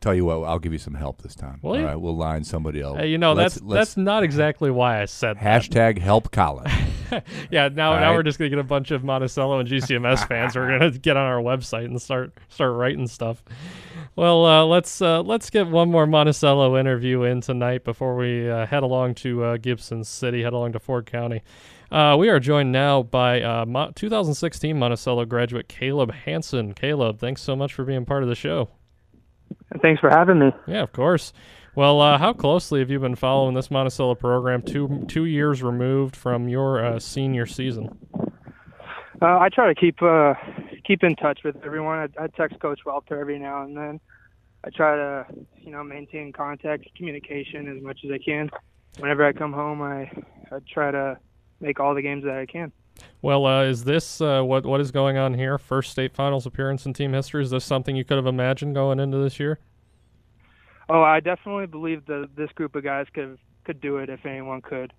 [0.00, 1.58] Tell you what, I'll give you some help this time.
[1.60, 1.84] Will all you?
[1.84, 2.98] right, we'll line somebody else.
[2.98, 5.42] Hey, you know, Let's- that's let's- that's not exactly why I said that.
[5.62, 6.64] hashtag help Colin.
[7.50, 8.14] yeah, now now right.
[8.16, 10.56] we're just gonna get a bunch of Monticello and GCMS fans.
[10.56, 13.42] We're gonna get on our website and start start writing stuff.
[14.16, 18.64] Well, uh, let's uh, let's get one more Monticello interview in tonight before we uh,
[18.66, 21.42] head along to uh, Gibson City, head along to Ford County.
[21.90, 26.72] Uh, we are joined now by uh, Mo- 2016 Monticello graduate Caleb Hansen.
[26.72, 28.68] Caleb, thanks so much for being part of the show.
[29.82, 30.52] Thanks for having me.
[30.68, 31.32] Yeah, of course.
[31.74, 34.62] Well, uh, how closely have you been following this Monticello program?
[34.62, 37.96] Two two years removed from your uh, senior season.
[39.22, 40.34] Uh, I try to keep uh,
[40.84, 42.10] keep in touch with everyone.
[42.18, 44.00] I, I text Coach Welter every now and then.
[44.64, 45.26] I try to,
[45.58, 48.50] you know, maintain contact, communication as much as I can.
[48.98, 50.10] Whenever I come home, I,
[50.52, 51.16] I try to
[51.60, 52.72] make all the games that I can.
[53.22, 55.58] Well, uh, is this uh, what what is going on here?
[55.58, 57.42] First state finals appearance in team history.
[57.42, 59.58] Is this something you could have imagined going into this year?
[60.88, 64.60] Oh, I definitely believe that this group of guys could could do it if anyone
[64.60, 64.92] could.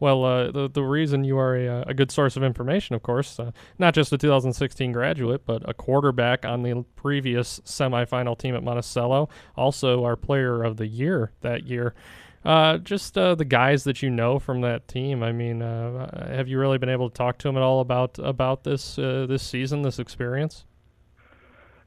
[0.00, 3.40] Well, uh, the the reason you are a, a good source of information, of course,
[3.40, 8.62] uh, not just a 2016 graduate, but a quarterback on the previous semifinal team at
[8.62, 11.94] Monticello, also our player of the year that year.
[12.44, 15.22] Uh, just uh, the guys that you know from that team.
[15.22, 18.18] I mean, uh, have you really been able to talk to them at all about
[18.18, 20.64] about this uh, this season, this experience?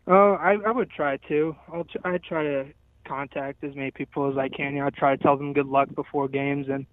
[0.08, 1.56] Oh, I, I would try to.
[1.72, 1.86] I'll
[2.20, 2.66] try to
[3.06, 4.74] contact as many people as I can.
[4.74, 6.86] You know, I try to tell them good luck before games, and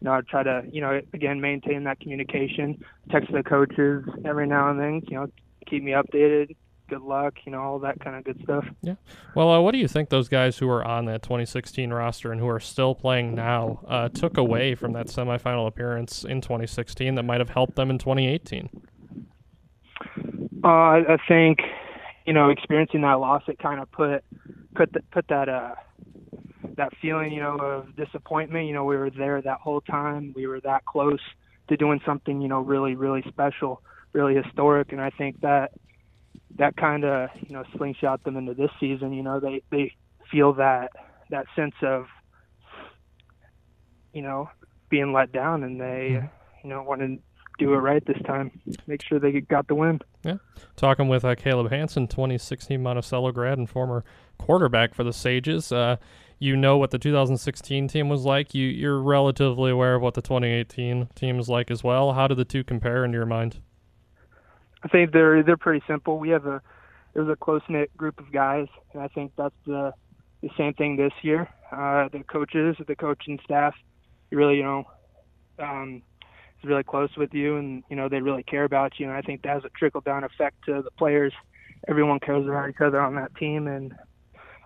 [0.00, 2.82] you know, I try to you know again maintain that communication.
[3.10, 5.02] Text the coaches every now and then.
[5.08, 5.26] You know,
[5.66, 6.56] keep me updated.
[6.88, 7.34] Good luck.
[7.44, 8.64] You know, all that kind of good stuff.
[8.82, 8.94] Yeah.
[9.34, 12.40] Well, uh, what do you think those guys who are on that 2016 roster and
[12.40, 17.22] who are still playing now uh, took away from that semifinal appearance in 2016 that
[17.24, 18.68] might have helped them in 2018?
[20.64, 21.58] Uh, I, I think,
[22.26, 24.24] you know, experiencing that loss, it kind of put
[24.74, 25.74] put the, put that uh
[26.76, 28.66] that feeling, you know, of disappointment.
[28.66, 30.32] You know, we were there that whole time.
[30.36, 31.20] We were that close
[31.68, 34.92] to doing something, you know, really, really special, really historic.
[34.92, 35.72] And I think that
[36.58, 39.12] that kind of, you know, slingshot them into this season.
[39.12, 39.94] You know, they they
[40.30, 40.90] feel that
[41.30, 42.06] that sense of
[44.12, 44.48] you know,
[44.88, 46.26] being let down, and they, Mm-hmm.
[46.64, 47.18] you know, want to
[47.58, 48.50] do it right this time.
[48.86, 50.00] Make sure they got the win.
[50.24, 50.36] Yeah.
[50.76, 54.04] Talking with uh, Caleb Hansen, 2016 Monticello grad and former
[54.38, 55.70] quarterback for the Sages.
[55.72, 55.96] Uh,
[56.38, 58.54] you know what the 2016 team was like.
[58.54, 62.12] You you're relatively aware of what the 2018 team is like as well.
[62.12, 63.60] How do the two compare in your mind?
[64.86, 66.16] I think they're they're pretty simple.
[66.16, 66.62] We have a
[67.12, 69.92] there's a close knit group of guys, and I think that's the
[70.42, 71.48] the same thing this year.
[71.72, 73.74] Uh, the coaches, the coaching staff,
[74.30, 74.84] really you know,
[75.58, 76.02] um,
[76.62, 79.06] is really close with you, and you know they really care about you.
[79.06, 81.32] And I think that has a trickle down effect to the players.
[81.88, 83.92] Everyone cares about each other on that team, and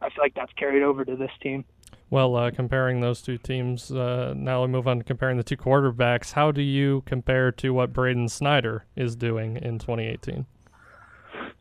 [0.02, 1.64] I feel like that's carried over to this team.
[2.10, 5.56] Well, uh, comparing those two teams, uh, now we move on to comparing the two
[5.56, 6.32] quarterbacks.
[6.32, 10.44] How do you compare to what Braden Snyder is doing in 2018?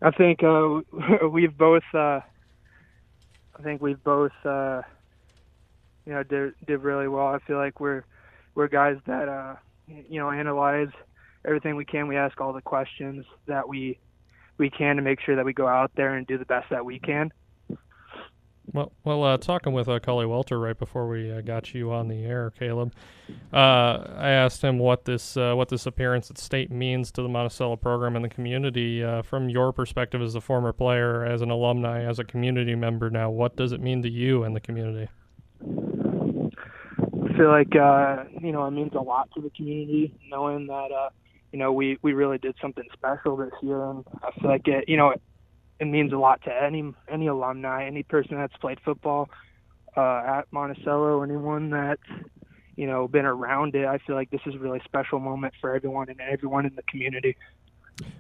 [0.02, 0.80] I think uh,
[1.32, 1.84] we've both.
[1.94, 2.22] Uh,
[3.58, 4.32] I think we've both.
[4.44, 4.82] Uh,
[6.08, 7.28] you know, did did really well.
[7.28, 8.04] I feel like we're
[8.56, 9.56] we're guys that uh,
[9.88, 10.90] you know analyze
[11.46, 12.08] everything we can.
[12.08, 14.00] We ask all the questions that we
[14.58, 16.84] we can to make sure that we go out there and do the best that
[16.84, 17.32] we can.
[18.72, 22.08] Well, well, uh, talking with uh, Cully Welter right before we uh, got you on
[22.08, 22.94] the air, Caleb,
[23.52, 23.56] uh,
[24.16, 27.78] I asked him what this uh, what this appearance at state means to the Monticello
[27.78, 29.04] program and the community.
[29.04, 33.10] Uh, from your perspective as a former player, as an alumni, as a community member
[33.10, 35.10] now, what does it mean to you and the community?
[35.62, 40.90] I feel like uh, you know it means a lot to the community knowing that
[41.52, 44.88] you know we we really did something special this year, and I feel like it
[44.88, 45.16] you know
[45.80, 49.30] it means a lot to any any alumni, any person that's played football
[49.96, 52.02] uh, at Monticello, anyone that's
[52.76, 53.86] you know been around it.
[53.86, 56.84] I feel like this is a really special moment for everyone and everyone in the
[56.84, 57.36] community.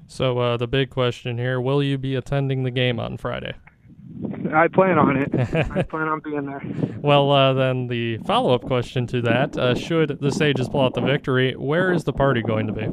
[0.07, 3.53] So uh, the big question here: Will you be attending the game on Friday?
[4.51, 5.29] I plan on it.
[5.71, 6.61] I plan on being there.
[7.01, 11.01] Well, uh, then the follow-up question to that: uh, Should the Sages pull out the
[11.01, 12.87] victory, where is the party going to be?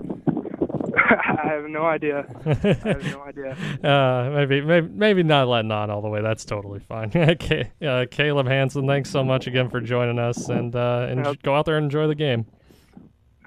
[1.09, 2.25] I have no idea.
[2.47, 2.55] I
[2.89, 3.57] have no idea.
[3.87, 6.23] Uh, maybe, maybe, maybe not letting on all the way.
[6.23, 7.11] That's totally fine.
[7.17, 11.43] okay, uh, Caleb Hansen, thanks so much again for joining us, and uh, and Yep.
[11.43, 12.47] go out there and enjoy the game.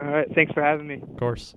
[0.01, 0.27] All right.
[0.33, 1.01] Thanks for having me.
[1.01, 1.53] Of course.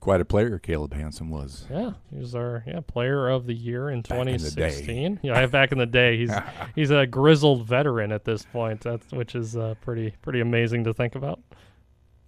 [0.00, 1.66] Quite a player, Caleb Hansen was.
[1.70, 4.70] Yeah, he was our yeah player of the year in Back in the day.
[4.70, 5.20] 2016.
[5.22, 6.32] Yeah, back in the day, he's
[6.74, 8.80] he's a grizzled veteran at this point.
[8.80, 11.40] That's which is uh, pretty pretty amazing to think about.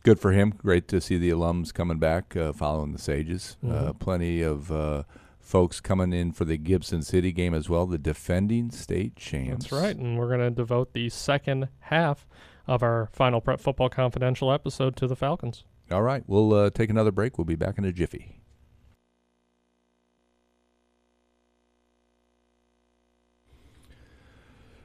[0.02, 0.50] Good for him.
[0.56, 3.56] Great to see the alums coming back, uh, following the Sages.
[3.64, 3.98] Uh, Mhm.
[4.00, 5.04] plenty of uh,
[5.38, 9.68] folks coming in for the Gibson City game as well, the defending state champs.
[9.70, 12.26] That's right, and we're going to devote the second half
[12.66, 15.64] of our final Prep Football Confidential episode to the Falcons.
[15.90, 17.38] All right, we'll uh, take another break.
[17.38, 18.40] We'll be back in a jiffy.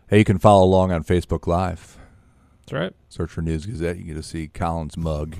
[0.09, 1.97] Hey, you can follow along on Facebook Live.
[2.67, 2.93] That's right.
[3.07, 3.97] Search for News Gazette.
[3.97, 5.37] You get to see Colin's mug.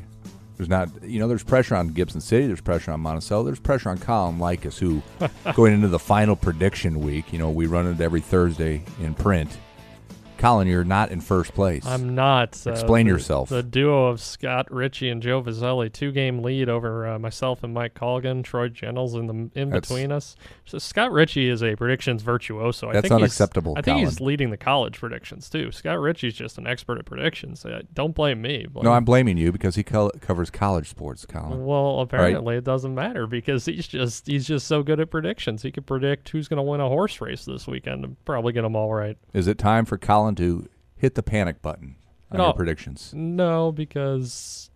[0.55, 2.47] There's not, you know, there's pressure on Gibson City.
[2.47, 3.43] There's pressure on Monticello.
[3.43, 5.03] There's pressure on Colin Likas, who,
[5.53, 9.57] going into the final prediction week, you know, we run it every Thursday in print.
[10.37, 11.85] Colin, you're not in first place.
[11.85, 12.61] I'm not.
[12.65, 13.49] Uh, Explain the- yourself.
[13.49, 17.73] The duo of Scott Richey and Joe Vozzelli, two game lead over uh, myself and
[17.73, 20.35] Mike Colgan, Troy Jennels in the in That's- between us.
[20.65, 22.89] So Scott Richey is a predictions virtuoso.
[22.89, 25.71] I That's unacceptable, I think he's leading the college predictions too.
[25.71, 27.65] Scott Richey's just an expert at predictions.
[27.65, 28.65] Uh, don't blame me.
[28.69, 31.65] Blame no, I'm blaming you because he co- covers college sports, Colin.
[31.65, 35.61] Well, apparently it doesn't matter because he's just he's just so good at predictions.
[35.63, 38.61] He could predict who's going to win a horse race this weekend and probably get
[38.63, 39.17] them all right.
[39.33, 41.95] Is it time for Colin to hit the panic button
[42.31, 42.45] on No.
[42.45, 43.11] your predictions?
[43.15, 44.69] No, because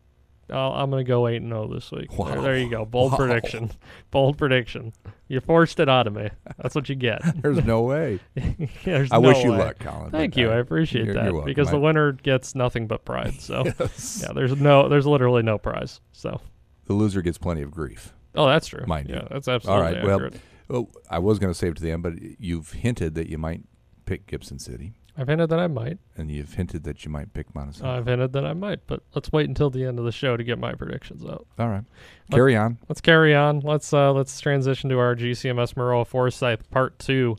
[0.49, 2.09] I'll, I'm going to go eight and zero this week.
[2.09, 2.41] There, Wow.
[2.41, 2.85] there you go.
[2.85, 3.17] Bold Wow.
[3.19, 3.71] prediction.
[4.11, 4.93] Bold prediction.
[5.27, 6.29] You forced it out of me.
[6.57, 7.21] That's what you get.
[7.41, 8.19] There's no way.
[8.83, 10.11] There's I no wish you luck, Colin.
[10.11, 10.49] Thank you.
[10.49, 11.49] uh, I appreciate you're- that you're welcome.
[11.51, 13.39] because the winner gets nothing but pride.
[13.39, 14.21] So Yes.
[14.25, 16.01] yeah, there's no, there's literally no prize.
[16.11, 16.41] So
[16.85, 18.13] the loser gets plenty of grief.
[18.35, 18.83] oh, that's true.
[18.85, 19.27] Mind yeah, you.
[19.31, 20.03] that's All absolutely right.
[20.03, 20.41] Well, accurate.
[20.69, 23.37] oh, I was going to save it to the end, but you've hinted that you
[23.37, 23.63] might
[24.05, 25.97] pick Gibson City, I've hinted that I might.
[26.17, 27.97] and you've hinted that you might pick Monticello.
[27.97, 30.43] I've hinted that I might, but let's wait until the end of the show to
[30.43, 31.45] get my predictions out.
[31.59, 31.83] All right.
[32.31, 32.77] Carry on.
[32.87, 33.59] Let's carry on.
[33.59, 37.35] Let's uh, let's transition to our GCMS Maroa Forsyth Part Two.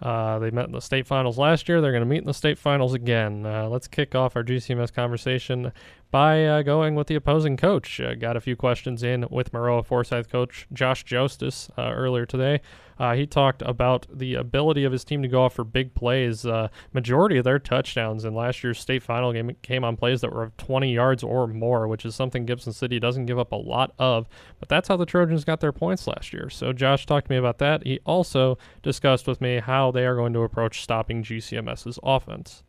[0.00, 1.82] Uh, they met in the state finals last year.
[1.82, 3.44] They're going to meet in the state finals again.
[3.44, 5.72] Uh, let's kick off our GCMS conversation
[6.10, 8.00] by uh, going with the opposing coach.
[8.00, 12.60] Uh, got a few questions in with Maroa Forsyth coach Josh Jostes uh, earlier today.
[12.98, 16.44] Uh, he talked about the ability of his team to go off for big plays.
[16.44, 20.30] Uh, majority of their touchdowns in last year's state final game came on plays that
[20.30, 23.94] were 20 yards or more, which is something Gibson City doesn't give up a lot
[23.98, 24.28] of.
[24.58, 26.50] But that's how the Trojans got their points last year.
[26.50, 27.86] So Josh talked to me about that.
[27.86, 32.64] He also discussed with me how they are going to approach stopping GCMS's offense.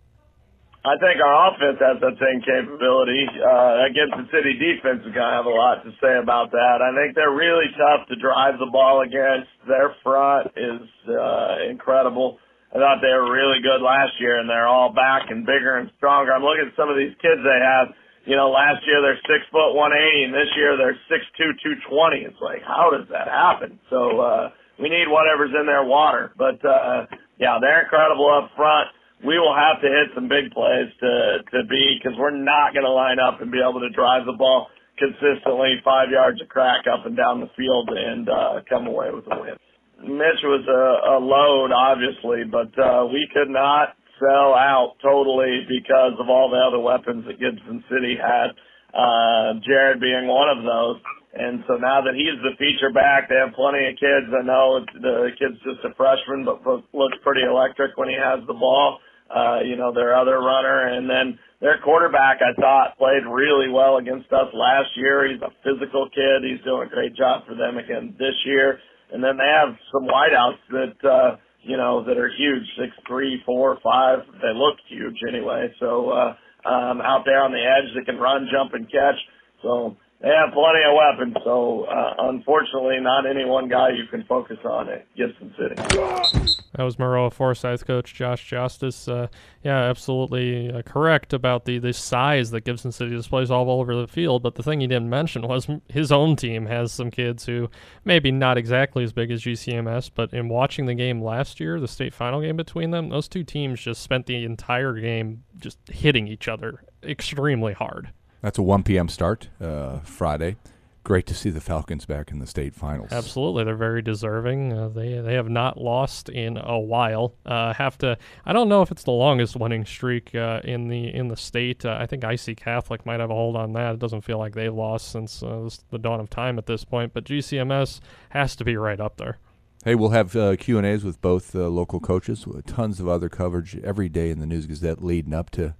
[0.81, 3.29] I think our offense has that same capability.
[3.37, 6.81] Uh, against the city defense is going to have a lot to say about that.
[6.81, 9.45] I think they're really tough to drive the ball against.
[9.69, 12.41] Their front is uh, incredible.
[12.73, 15.93] I thought they were really good last year, and they're all back and bigger and
[16.01, 16.33] stronger.
[16.33, 17.93] I'm looking at some of these kids they have.
[18.25, 21.53] You know, last year they're six foot one eighty, and this year they're six two
[21.61, 22.25] two twenty.
[22.25, 23.77] It's like, how does that happen?
[23.89, 24.49] So uh,
[24.81, 26.33] we need whatever's in their water.
[26.37, 27.05] But uh,
[27.37, 28.89] yeah, they're incredible up front
[29.25, 32.85] we will have to hit some big plays to to be because we're not going
[32.85, 36.85] to line up and be able to drive the ball consistently five yards a crack
[36.85, 39.57] up and down the field and uh, come away with a win.
[40.01, 46.17] Mitch was a, a load, obviously, but uh, we could not sell out totally because
[46.17, 48.53] of all the other weapons that Gibson City had.
[48.93, 51.01] Uh, Jared being one of those.
[51.31, 54.27] And so now that he's the feature back, they have plenty of kids.
[54.35, 56.59] I know the kid's just a freshman, but
[56.91, 58.99] looks pretty electric when he has the ball
[59.33, 60.87] uh, you know, their other runner.
[60.87, 65.31] And then their quarterback, I thought, played really well against us last year.
[65.31, 66.43] He's a physical kid.
[66.43, 68.79] He's doing a great job for them again this year.
[69.11, 73.41] And then they have some wideouts that, uh, you know, that are huge, six, three,
[73.45, 74.19] four, five.
[74.41, 75.73] They look huge anyway.
[75.79, 79.17] So, uh, um, out there on the edge that can run, jump, and catch.
[79.63, 81.35] So they have plenty of weapons.
[81.43, 85.75] So, uh, unfortunately, not any one guy you can focus on at Gibson City.
[85.75, 89.11] That was Maroa Forsyth coach Josh Jostes.
[89.11, 89.27] Uh,
[89.63, 94.07] yeah, absolutely uh, correct about the, the size that Gibson City displays all over the
[94.07, 94.43] field.
[94.43, 97.69] But the thing he didn't mention was his own team has some kids who
[98.05, 101.87] maybe not exactly as big as GCMS, but in watching the game last year, the
[101.87, 106.27] state final game between them, those two teams just spent the entire game just hitting
[106.27, 108.11] each other extremely hard.
[108.41, 109.07] That's a 1 p.m.
[109.07, 110.57] start uh, Friday
[111.03, 113.11] great to see the Falcons back in the state finals.
[113.11, 114.73] Absolutely, they're very deserving.
[114.73, 117.33] Uh, they they have not lost in a while.
[117.45, 118.17] Uh, have to.
[118.45, 121.85] I don't know if it's the longest winning streak uh, in the in the state.
[121.85, 123.95] Uh, I think IC Catholic might have a hold on that.
[123.95, 127.13] It doesn't feel like they've lost since uh, the dawn of time at this point.
[127.13, 127.99] But GCMS
[128.29, 129.37] has to be right up there.
[129.83, 132.45] Hey, we'll have uh, Q and A's with both local coaches.
[132.67, 135.73] Tons of other coverage every day in the News Gazette leading up to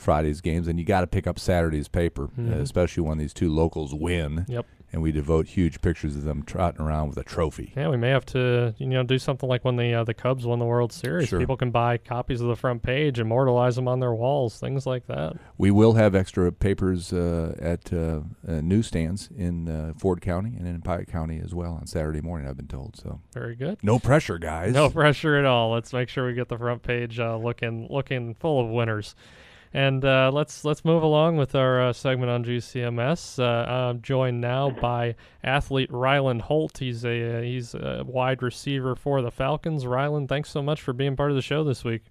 [0.00, 2.52] Friday's games, and you got to pick up Saturday's paper, mm-hmm.
[2.54, 4.46] especially when these two locals win.
[4.48, 4.66] Yep.
[4.92, 7.72] And we devote huge pictures of them trotting around with a trophy.
[7.76, 10.44] Yeah, we may have to, you know, do something like when the uh, the Cubs
[10.44, 11.28] won the World Series.
[11.28, 11.38] Sure.
[11.38, 15.06] People can buy copies of the front page, immortalize them on their walls, things like
[15.06, 15.36] that.
[15.58, 20.66] We will have extra papers uh, at uh, uh newsstands in uh, Ford County and
[20.66, 22.48] in Piatt County as well on Saturday morning.
[22.48, 22.96] I've been told.
[22.96, 23.78] So very good.
[23.84, 24.74] No pressure, guys.
[24.74, 25.70] No pressure at all.
[25.70, 29.14] Let's make sure we get the front page uh, looking looking full of winners.
[29.72, 33.38] And uh, let's let's move along with our uh, segment on GCMS.
[33.38, 36.78] Uh, I'm joined now by athlete Ryland Holt.
[36.78, 39.86] He's a uh, he's a wide receiver for the Falcons.
[39.86, 42.02] Ryland, thanks so much for being part of the show this week.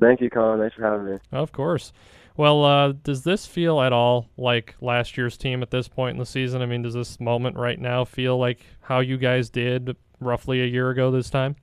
[0.00, 0.58] Thank you, Colin.
[0.58, 1.18] Thanks for having me.
[1.30, 1.92] Of course.
[2.36, 6.18] Well, uh, does this feel at all like last year's team at this point in
[6.18, 6.62] the season?
[6.62, 10.66] I mean, does this moment right now feel like how you guys did roughly a
[10.66, 11.54] year ago this time?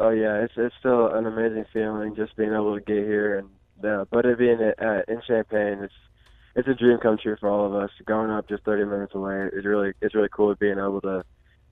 [0.00, 3.48] Oh yeah, it's it's still an amazing feeling just being able to get here and
[3.80, 5.94] but it being uh, in Champaign, it's
[6.56, 7.90] it's a dream come true for all of us.
[8.04, 11.24] Going up just 30 minutes away, is really it's really cool being able to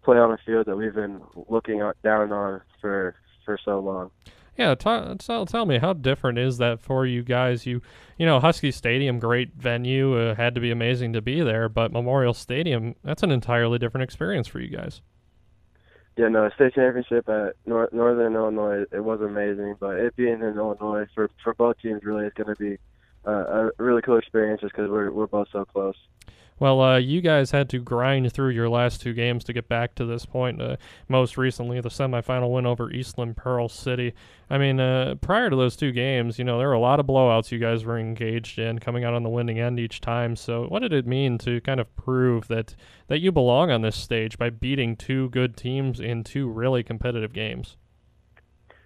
[0.03, 4.11] play on a field that we've been looking down on for for so long.
[4.57, 7.65] Yeah, t- tell tell me how different is that for you guys?
[7.65, 7.81] You
[8.19, 11.93] you know Huskie Stadium, great venue, uh, had to be amazing to be there, but
[11.93, 15.01] Memorial Stadium, that's an entirely different experience for you guys.
[16.19, 19.77] Yeah, no, state championship at Nor- Northern Illinois, it was amazing.
[19.79, 22.77] But it being in Illinois for for both teams, really, is going to be
[23.25, 25.95] uh, a really cool experience just because we're we're both so close.
[26.61, 29.95] Well, uh, you guys had to grind through your last two games to get back
[29.97, 30.61] to this point.
[30.61, 30.77] Uh,
[31.09, 34.13] most recently, the semifinal win over Eastland Pearl City.
[34.51, 37.07] I mean, uh, prior to those two games, you know, there were a lot of
[37.07, 40.35] blowouts you guys were engaged in, coming out on the winning end each time.
[40.35, 42.75] So, what did it mean to kind of prove that
[43.07, 47.33] that you belong on this stage by beating two good teams in two really competitive
[47.33, 47.77] games?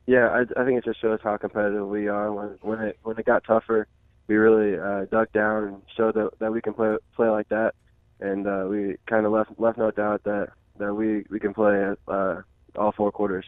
[0.06, 2.32] Yeah, I, I think it just shows how competitive we are.
[2.32, 3.86] When when it when it got tougher
[4.32, 7.74] we really uh, dug down and showed that, that we can play play like that,
[8.20, 11.92] and uh, we kind of left left no doubt that that we we can play
[12.08, 12.40] uh,
[12.76, 13.44] all four quarters.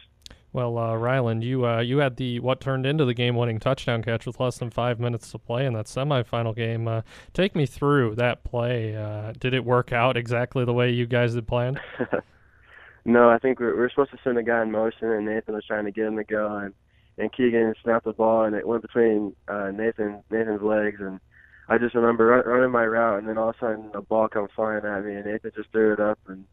[0.53, 4.27] Well, uh, Ryland, you uh, you had the what turned into the game-winning touchdown catch
[4.27, 6.87] with less than five minutes to play in that semifinal game.
[6.87, 7.01] Uh,
[7.33, 8.95] take me through that play.
[8.95, 11.79] Uh, did it work out exactly the way you guys had planned?
[13.05, 15.55] no, I think we we're, we're supposed to send a guy in motion, and Nathan
[15.55, 16.73] was trying to get him to go, and
[17.17, 21.19] and Keegan snapped the ball and it went between uh, Nathan Nathan's legs and
[21.67, 24.27] I just remember run, running my route and then all of a sudden the ball
[24.27, 26.45] comes flying at me and Nathan just threw it up and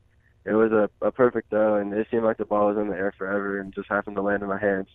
[0.45, 2.97] it was a, a perfect throw, and it seemed like the ball was in the
[2.97, 4.89] air forever, and just happened to land in my hands.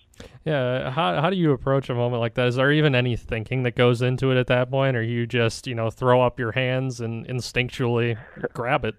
[0.43, 2.47] Yeah, how how do you approach a moment like that?
[2.47, 5.65] Is there even any thinking that goes into it at that point, or you just
[5.65, 8.17] you know throw up your hands and instinctually
[8.53, 8.95] grab it?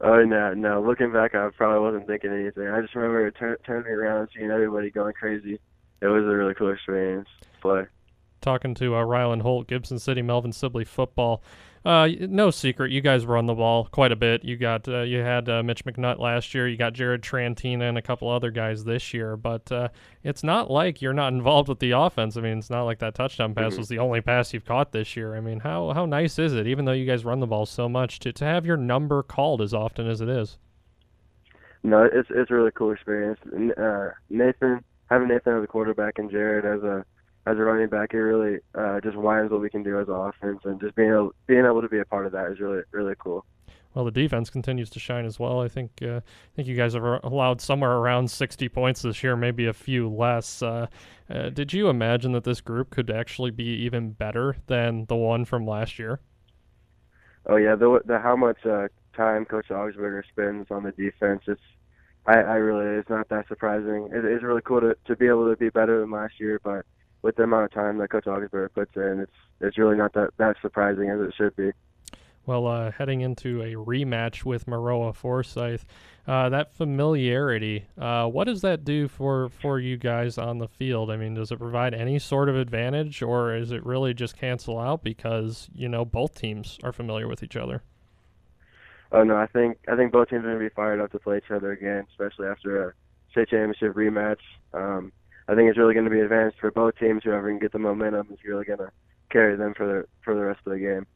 [0.00, 0.82] Oh no, no.
[0.82, 2.68] Looking back, I probably wasn't thinking anything.
[2.68, 5.58] I just remember tur- turning around seeing everybody going crazy.
[6.00, 7.28] It was a really cool experience.
[7.60, 7.84] Play.
[8.40, 11.42] Talking to uh, Ryland Holt, Gibson City, Melvin Sibley football.
[11.82, 14.44] Uh, no secret, you guys run the ball quite a bit.
[14.44, 16.68] You got uh, you had uh, Mitch McNutt last year.
[16.68, 19.34] You got Jared Trantina and a couple other guys this year.
[19.36, 19.88] But uh,
[20.22, 22.36] it's not like you're not involved with the offense.
[22.36, 23.78] I mean, it's not like that touchdown pass mm-hmm.
[23.78, 25.34] was the only pass you've caught this year.
[25.34, 27.88] I mean, how how nice is it, even though you guys run the ball so
[27.88, 30.58] much, to to have your number called as often as it is?
[31.82, 33.40] No, it's it's a really cool experience.
[33.78, 37.06] Uh, Nathan having Nathan as a quarterback and Jared as a
[37.46, 40.14] as a running back, it really uh, just widens what we can do as an
[40.14, 42.82] offense, and just being able being able to be a part of that is really
[42.92, 43.44] really cool.
[43.94, 45.60] Well, the defense continues to shine as well.
[45.60, 49.36] I think uh, I think you guys have allowed somewhere around 60 points this year,
[49.36, 50.62] maybe a few less.
[50.62, 50.86] Uh,
[51.28, 55.44] uh, did you imagine that this group could actually be even better than the one
[55.44, 56.20] from last year?
[57.46, 61.60] Oh yeah, the, the how much uh, time Coach Augsburger spends on the defense, it's
[62.26, 64.10] I, I really it's not that surprising.
[64.12, 66.84] It, it's really cool to to be able to be better than last year, but
[67.22, 70.30] with the amount of time that Coach Augsburger puts in, it's it's really not that
[70.38, 71.72] that surprising as it should be.
[72.46, 75.84] Well, uh, heading into a rematch with Maroa Forsyth,
[76.26, 81.10] uh, that familiarity, uh, what does that do for, for you guys on the field?
[81.10, 84.78] I mean, does it provide any sort of advantage, or is it really just cancel
[84.78, 87.82] out because you know both teams are familiar with each other?
[89.12, 91.18] Oh no, I think I think both teams are going to be fired up to
[91.18, 92.92] play each other again, especially after a
[93.32, 94.40] state championship rematch.
[94.72, 95.12] Um,
[95.50, 97.24] I think it's really going to be advantage for both teams.
[97.24, 98.90] Whoever can get the momentum is really going to
[99.30, 101.06] carry them for the for the rest of the game.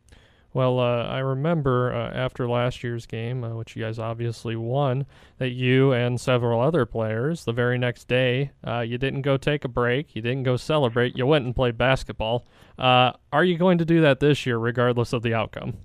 [0.53, 5.07] Well, uh, I remember uh, after last year's game, uh, which you guys obviously won,
[5.39, 9.65] that you and several other players, the very next day, uh, you didn't go take
[9.65, 12.47] a break, you didn't go celebrate, you went and played basketball.
[12.79, 15.77] Uh, are you going to do that this year, regardless of the outcome?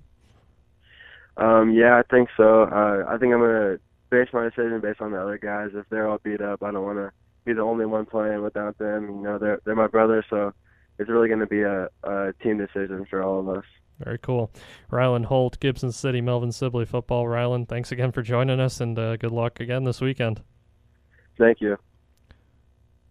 [1.38, 2.64] Um, yeah, I think so.
[2.64, 3.80] Uh, I think I'm going to
[4.10, 5.70] base my decision based on the other guys.
[5.74, 7.12] If they're all beat up, I don't want to
[7.46, 9.10] be the only one playing without them.
[9.10, 10.54] You know, they're they're my brothers, so
[10.98, 13.66] it's really going to be a, a team decision for all of us.
[14.00, 14.52] Very cool.
[14.90, 17.28] Ryland Holt, Gibson City, Melvin Sibley football.
[17.28, 20.42] Ryland, thanks again for joining us, and uh, good luck again this weekend.
[21.38, 21.78] Thank you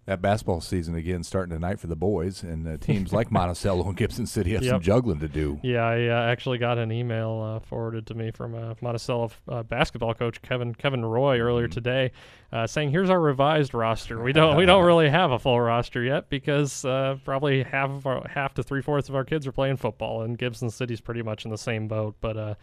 [0.08, 3.96] that basketball season again starting tonight for the boys, and uh, teams like Monticello and
[3.96, 4.70] Gibson City have yep.
[4.72, 5.60] some juggling to do.
[5.62, 9.62] Yeah, I uh, actually got an email uh, forwarded to me from uh, Monticello uh,
[9.64, 11.72] basketball coach Kevin Kevin Roy earlier mm.
[11.72, 12.12] today,
[12.52, 14.22] uh, saying, "Here's our revised roster.
[14.22, 18.06] We don't we don't really have a full roster yet because uh, probably half of
[18.06, 21.22] our, half to three fourths of our kids are playing football, and Gibson City's pretty
[21.22, 22.16] much in the same boat.
[22.22, 22.56] But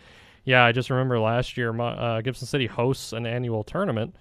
[0.46, 1.72] yeah, I just remember last year
[2.24, 4.16] Gibson City hosts an annual tournament."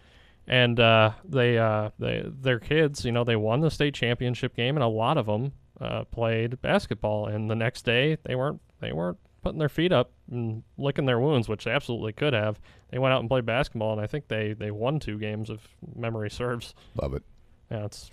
[0.47, 4.77] And uh, they uh, they their kids, you know, they won the state championship game,
[4.77, 7.27] and a lot of them uh, played basketball.
[7.27, 11.21] And the next day, they weren't they weren't putting their feet up and licking their
[11.21, 12.59] wounds, which they absolutely could have.
[12.91, 15.61] They went out and played basketball, and I think they they won two games if
[15.95, 16.75] memory serves.
[17.01, 17.23] Love it.
[17.71, 18.11] Yeah, it's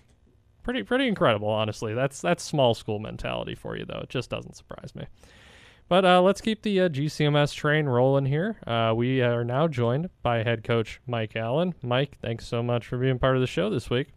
[0.63, 1.93] pretty pretty incredible, honestly.
[1.93, 4.01] That's that's small school mentality for you, though.
[4.03, 5.05] It just doesn't surprise me.
[5.91, 8.55] But uh, let's keep the uh, GCMS train rolling here.
[8.65, 11.75] Uh, we are now joined by head coach Mike Allen.
[11.81, 14.07] Mike, thanks so much for being part of the show this week.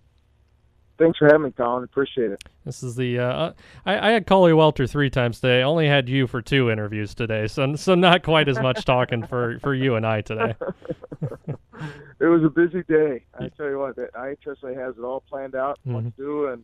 [0.99, 1.83] Thanks for having me, Colin.
[1.83, 2.45] Appreciate it.
[2.65, 3.53] This is the uh, uh,
[3.87, 5.63] I, I, had Coley Welter three times today.
[5.63, 9.27] I only had you for two interviews today, so so not quite as much talking
[9.27, 10.55] for, for you and I today.
[12.21, 13.25] it was a busy day.
[13.37, 15.95] I tell you what, that IHSA has it all planned out, mm-hmm.
[15.95, 16.63] what to do, and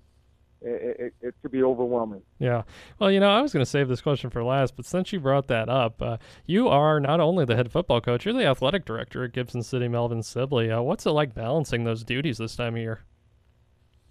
[0.62, 2.22] it, it, it, could be overwhelming.
[2.38, 2.62] Yeah.
[2.98, 5.20] Well, you know, I was going to save this question for last, but since you
[5.20, 8.84] brought that up, uh, you are not only the head football coach, you're the athletic
[8.84, 10.70] director at Gibson City Melvin Sibley.
[10.70, 13.00] Uh, what's it like balancing those duties this time of year?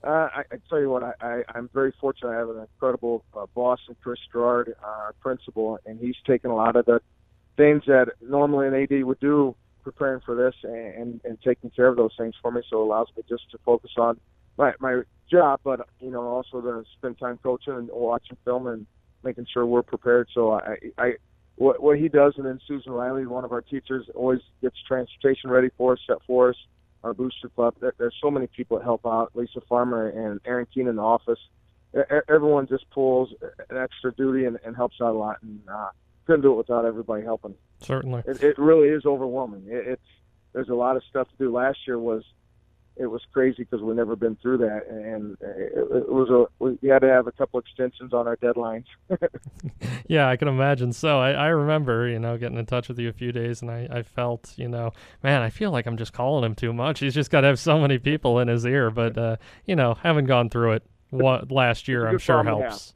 [0.04, 2.30] Uh, I, I tell you what, I, I, I'm very fortunate.
[2.30, 6.56] I have an incredible uh, boss, and Chris Gerard, uh, principal, and he's taken a
[6.56, 7.02] lot of the
[7.58, 11.88] things that normally an AD would do, preparing for this, and, and, and taking care
[11.88, 12.62] of those things for me.
[12.70, 14.20] So it allows me just to focus on
[14.60, 15.02] my my
[15.32, 18.86] job, but you know, also to spend time coaching and watching film and
[19.24, 20.28] making sure we're prepared.
[20.34, 21.14] So I, I,
[21.56, 25.50] what what he does, and then Susan Riley, one of our teachers, always gets transportation
[25.50, 26.58] ready for us, set for us.
[27.02, 27.76] Our booster club.
[27.80, 29.32] There, there's so many people that help out.
[29.34, 31.40] Lisa Farmer and Aaron Keene in the office.
[32.28, 33.34] Everyone just pulls
[33.70, 35.92] an extra duty and, and helps out a lot, and uh,
[36.28, 37.56] couldn't do it without everybody helping.
[37.80, 39.64] Certainly, it, it really is overwhelming.
[39.68, 40.02] It, it's
[40.52, 41.54] there's a lot of stuff to do.
[41.54, 42.26] Last year was
[43.00, 46.90] it was crazy because we've never been through that, and it, it was a we
[46.90, 48.86] had to have a couple extensions on our deadlines.
[50.08, 50.92] yeah, I can imagine.
[50.92, 53.72] So I, I remember, you know, getting in touch with you a few days, and
[53.72, 54.92] I, I felt, you know,
[55.24, 57.00] man, I feel like I'm just calling him too much.
[57.00, 58.92] He's just got to have so many people in his ear.
[58.92, 62.94] But uh, you know, having gone through it what last year, I'm sure helps.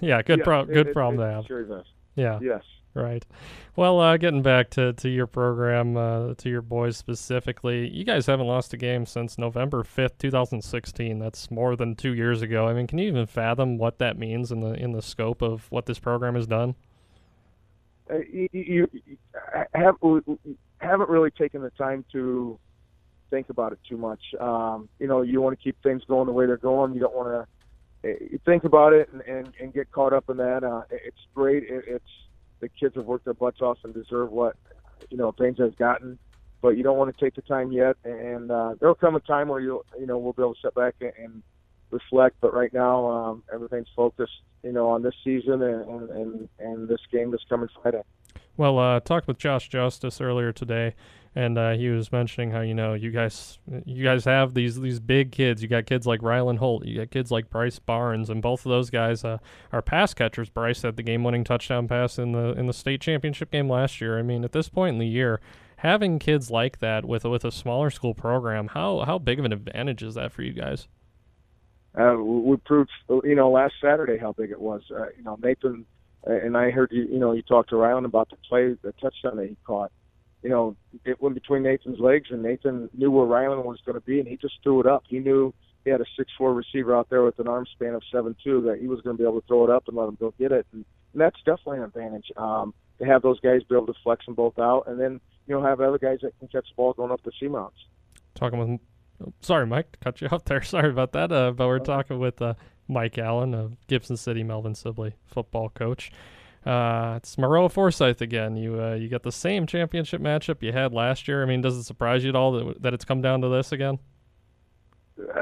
[0.00, 1.46] Yeah, good yes, pro- good it, problem it, to have.
[1.46, 1.86] Sure does.
[2.14, 2.38] Yeah.
[2.40, 2.62] Yes.
[2.92, 3.24] Right.
[3.76, 8.26] Well, uh, getting back to, to your program, uh, to your boys specifically, you guys
[8.26, 11.20] haven't lost a game since November 5th, 2016.
[11.20, 12.66] That's more than two years ago.
[12.66, 15.70] I mean, can you even fathom what that means in the in the scope of
[15.70, 16.74] what this program has done?
[18.10, 18.88] Uh, you, you,
[19.72, 19.94] have,
[20.78, 22.58] haven't really taken the time to
[23.30, 24.20] think about it too much.
[24.40, 26.92] Um, you know, you want to keep things going the way they're going.
[26.94, 27.46] You don't want
[28.02, 30.64] to uh, think about it and, and, and get caught up in that.
[30.64, 31.62] Uh, it's great.
[31.62, 32.04] It, it's
[32.60, 34.56] the kids have worked their butts off and deserve what
[35.10, 36.18] you know things has gotten.
[36.62, 39.48] But you don't want to take the time yet, and uh, there'll come a time
[39.48, 41.42] where you you know we'll be able to sit back and
[41.90, 42.36] reflect.
[42.40, 44.32] But right now, um, everything's focused
[44.62, 48.02] you know on this season and and and this game that's coming Friday.
[48.56, 50.94] Well, uh, talked with Josh Jostes earlier today,
[51.34, 55.00] and uh, he was mentioning how you know you guys you guys have these these
[55.00, 55.62] big kids.
[55.62, 58.70] You got kids like Rylan Holt, you got kids like Bryce Barnes, and both of
[58.70, 59.38] those guys uh,
[59.72, 60.50] are pass catchers.
[60.50, 64.18] Bryce had the game-winning touchdown pass in the in the state championship game last year.
[64.18, 65.40] I mean, at this point in the year,
[65.76, 69.52] having kids like that with with a smaller school program, how how big of an
[69.52, 70.88] advantage is that for you guys?
[71.98, 72.90] Uh, we proved,
[73.24, 74.82] you know, last Saturday how big it was.
[74.92, 75.84] Uh, you know, Nathan
[76.24, 79.36] and I heard you, you know, you talked to Rylan about the play, the touchdown
[79.36, 79.90] that he caught.
[80.42, 84.04] You know, it went between Nathan's legs, and Nathan knew where Rylan was going to
[84.04, 85.04] be, and he just threw it up.
[85.08, 85.52] He knew
[85.84, 88.86] he had a six-four receiver out there with an arm span of seven-two that he
[88.86, 90.66] was going to be able to throw it up and let him go get it,
[90.72, 92.30] and, and that's definitely an advantage.
[92.36, 95.54] Um, to have those guys be able to flex them both out, and then you
[95.54, 97.76] know have other guys that can catch the ball going up the C mounts.
[98.34, 98.80] Talking with,
[99.26, 100.62] oh, sorry, Mike, cut you off there.
[100.62, 101.32] Sorry about that.
[101.32, 102.54] Uh, but we're talking with uh,
[102.88, 106.12] Mike Allen of Gibson City Melvin Sibley football coach.
[106.64, 108.56] Uh, it's Maroa Forsyth again.
[108.56, 111.42] You uh, you got the same championship matchup you had last year.
[111.42, 113.72] I mean, does it surprise you at all that, that it's come down to this
[113.72, 113.98] again?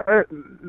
[0.08, 0.22] Uh,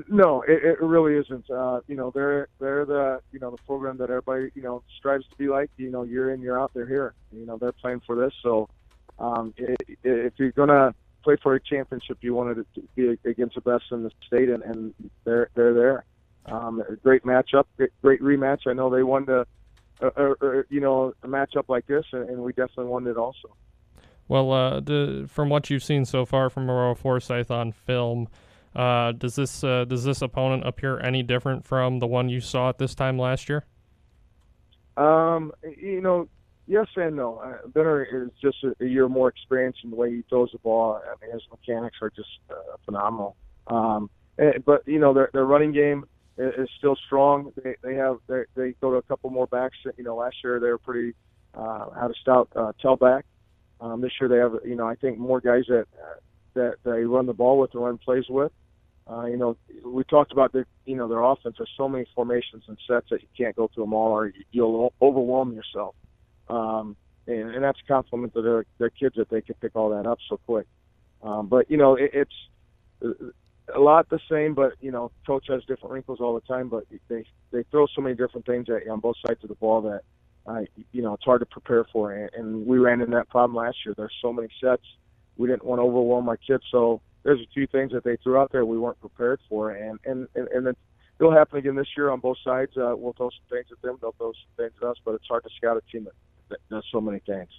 [0.08, 1.50] no, it, it really isn't.
[1.50, 5.26] Uh, you know, they're they're the you know the program that everybody you know strives
[5.28, 5.70] to be like.
[5.78, 7.14] You know, year in year out, they're here.
[7.32, 8.34] You know, they're playing for this.
[8.42, 8.70] So,
[9.20, 10.94] um, it, if you're gonna
[11.24, 14.64] play for a championship, you wanted to be against the best in the state, and,
[14.64, 14.94] and
[15.26, 16.06] they're they're there.
[16.46, 17.66] Um, great matchup,
[18.02, 18.62] great rematch.
[18.66, 19.46] I know they won the,
[20.02, 23.18] uh, uh, uh, you know, a matchup like this, and, and we definitely won it
[23.18, 23.56] also.
[24.28, 28.28] Well, uh, the, from what you've seen so far from Maroa Forsyth on film,
[28.76, 32.70] uh, does this uh, does this opponent appear any different from the one you saw
[32.70, 33.66] at this time last year?
[34.96, 36.30] Um, you know,
[36.68, 37.38] yes and no.
[37.38, 40.60] Uh, Benner is just a, a year more experienced in the way he throws the
[40.60, 41.02] ball.
[41.04, 43.36] I mean, his mechanics are just uh, phenomenal.
[43.68, 46.06] Um, and, but you know, their their running game
[46.40, 47.52] is, still strong.
[47.64, 49.78] They they have they go to a couple more backs.
[49.98, 51.14] You know, last year they were pretty
[51.54, 53.24] uh, had a stout uh, tailback.
[53.82, 55.86] Um, this year they have you know I think more guys that
[56.54, 58.52] that they run the ball with and run plays with.
[59.10, 61.56] Uh, you know, we talked about their, you know, their offense.
[61.58, 64.94] There's so many formations and sets that you can't go through them all, or you'll
[65.02, 65.96] overwhelm yourself.
[66.48, 69.90] Um, and, and that's a compliment to their their kids that they can pick all
[69.90, 70.68] that up so quick.
[71.24, 73.24] Um, but you know, it, it's
[73.74, 76.70] a lot the same, but you know, coach has different wrinkles all the time.
[76.70, 79.56] But they they throw so many different things at you on both sides of the
[79.56, 80.02] ball that,
[80.48, 82.14] I you know, it's hard to prepare for.
[82.14, 83.94] And, and we ran into that problem last year.
[83.96, 84.84] There's so many sets.
[85.38, 88.38] We didn't want to overwhelm our kids, so there's a few things that they threw
[88.38, 90.78] out there we weren't prepared for, and and and, and it,
[91.20, 92.76] it'll happen again this year on both sides.
[92.78, 95.28] Uh, we'll throw some things at them, they'll throw some things at us, but it's
[95.28, 96.14] hard to scout a team that,
[96.50, 97.50] that does so many things.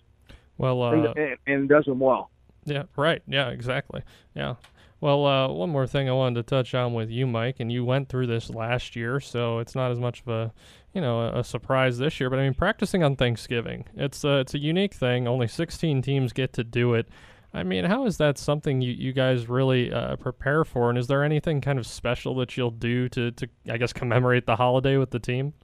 [0.58, 2.30] Well, uh, and, and, and does them well.
[2.66, 3.22] Yeah, right.
[3.26, 4.02] Yeah, exactly.
[4.34, 4.56] Yeah.
[5.00, 7.84] Well, uh, one more thing I wanted to touch on with you, Mike, and you
[7.84, 10.52] went through this last year, so it's not as much of a,
[10.92, 12.28] you know, a, a surprise this year.
[12.28, 15.26] But I mean, practicing on Thanksgiving, it's a, it's a unique thing.
[15.26, 17.08] Only 16 teams get to do it.
[17.52, 20.90] I mean, how is that something you, you guys really uh, prepare for?
[20.90, 24.46] And is there anything kind of special that you'll do to, to, I guess, commemorate
[24.46, 25.54] the holiday with the team?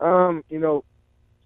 [0.00, 0.84] Um, you know,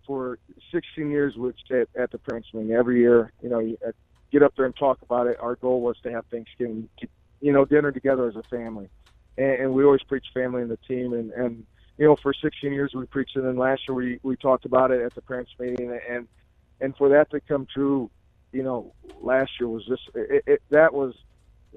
[0.06, 0.38] for
[0.72, 3.32] 16 years, we've stayed at the Meeting every year.
[3.42, 3.92] You know, uh,
[4.32, 5.36] get up there and talk about it.
[5.40, 6.88] Our goal was to have Thanksgiving,
[7.40, 8.88] you know, dinner together as a family,
[9.38, 11.12] and, and we always preach family in the team.
[11.12, 11.66] And and
[11.98, 14.90] you know, for 16 years we preached it, and last year we we talked about
[14.90, 16.26] it at the parents meeting, and
[16.80, 18.10] and for that to come true
[18.52, 21.14] you know, last year was just it, it, that was,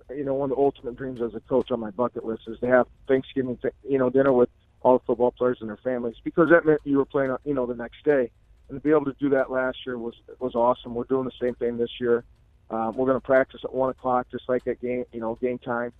[0.09, 2.59] you know, one of the ultimate dreams as a coach on my bucket list is
[2.59, 4.49] to have Thanksgiving, you know, dinner with
[4.81, 7.65] all the football players and their families because that meant you were playing, you know,
[7.65, 8.29] the next day.
[8.67, 10.93] And to be able to do that last year was was awesome.
[10.93, 12.23] We're doing the same thing this year.
[12.69, 15.59] Um, we're going to practice at one o'clock, just like at game, you know, game
[15.59, 15.93] time,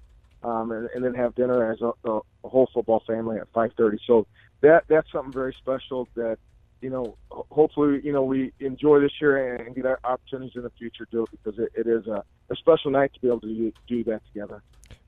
[0.44, 4.00] um, and, and then have dinner as a, a, a whole football family at 5:30.
[4.06, 4.28] So
[4.62, 6.38] that that's something very special that
[6.82, 10.70] you know, hopefully, you know, we enjoy this year and get our opportunities in the
[10.70, 13.40] future to do it because it, it is a, a special night to be able
[13.40, 14.62] to do, do that together.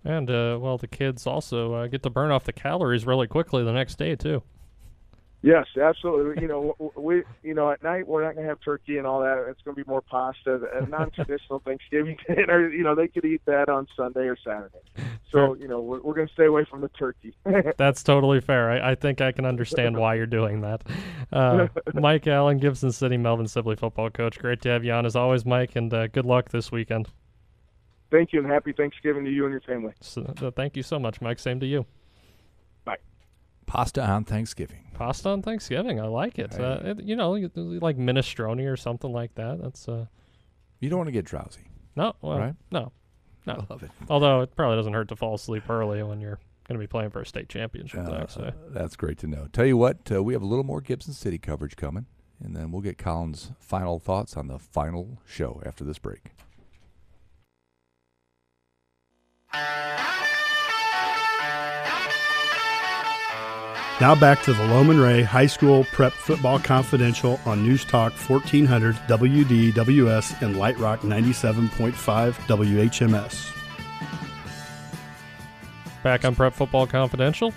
[0.04, 3.64] And uh, well, the kids also uh, get to burn off the calories really quickly
[3.64, 4.42] the next day too.
[5.44, 6.42] Yes, absolutely.
[6.42, 9.22] you know, we you know at night we're not going to have turkey and all
[9.22, 9.46] that.
[9.48, 12.70] It's going to be more pasta, a non-traditional Thanksgiving dinner.
[12.70, 14.80] You know, they could eat that on Sunday or Saturday.
[15.32, 17.36] So you know, we're, we're going to stay away from the turkey.
[17.78, 18.72] That's totally fair.
[18.72, 20.84] I, I think I can understand why you're doing that.
[21.32, 24.40] Uh, Mike Allen, Gibson City, Melvin Sibley football coach.
[24.40, 27.10] Great to have you on as always, Mike, and uh, good luck this weekend.
[28.10, 29.94] Thank you, and happy Thanksgiving to you and your family.
[30.00, 31.40] So, uh, thank you so much, Mike.
[31.40, 31.86] Same to you.
[33.68, 34.80] Pasta on Thanksgiving.
[34.96, 36.00] Pasta on Thanksgiving.
[36.00, 36.60] I like it.
[36.60, 39.62] Uh, it you know, like minestrone or something like that.
[39.62, 40.06] That's uh.
[40.80, 41.62] You don't want to get drowsy.
[41.96, 42.56] No, well, right?
[42.72, 42.92] no,
[43.46, 43.54] no.
[43.54, 43.92] I love it.
[44.10, 47.10] Although it probably doesn't hurt to fall asleep early when you're going to be playing
[47.10, 48.52] for a state championship Uh, next day.
[48.70, 49.48] That's great to know.
[49.52, 52.06] Tell you what, uh, we have a little more Gibson City coverage coming,
[52.44, 56.32] and then we'll get Colin's final thoughts on the final show after this break.
[64.00, 68.96] Now back to the Loman Ray High School Prep Football Confidential on News Talk 1400
[69.08, 73.54] WDWS and Light Rock 97.5 WHMS.
[76.04, 77.52] Back on Prep Football Confidential.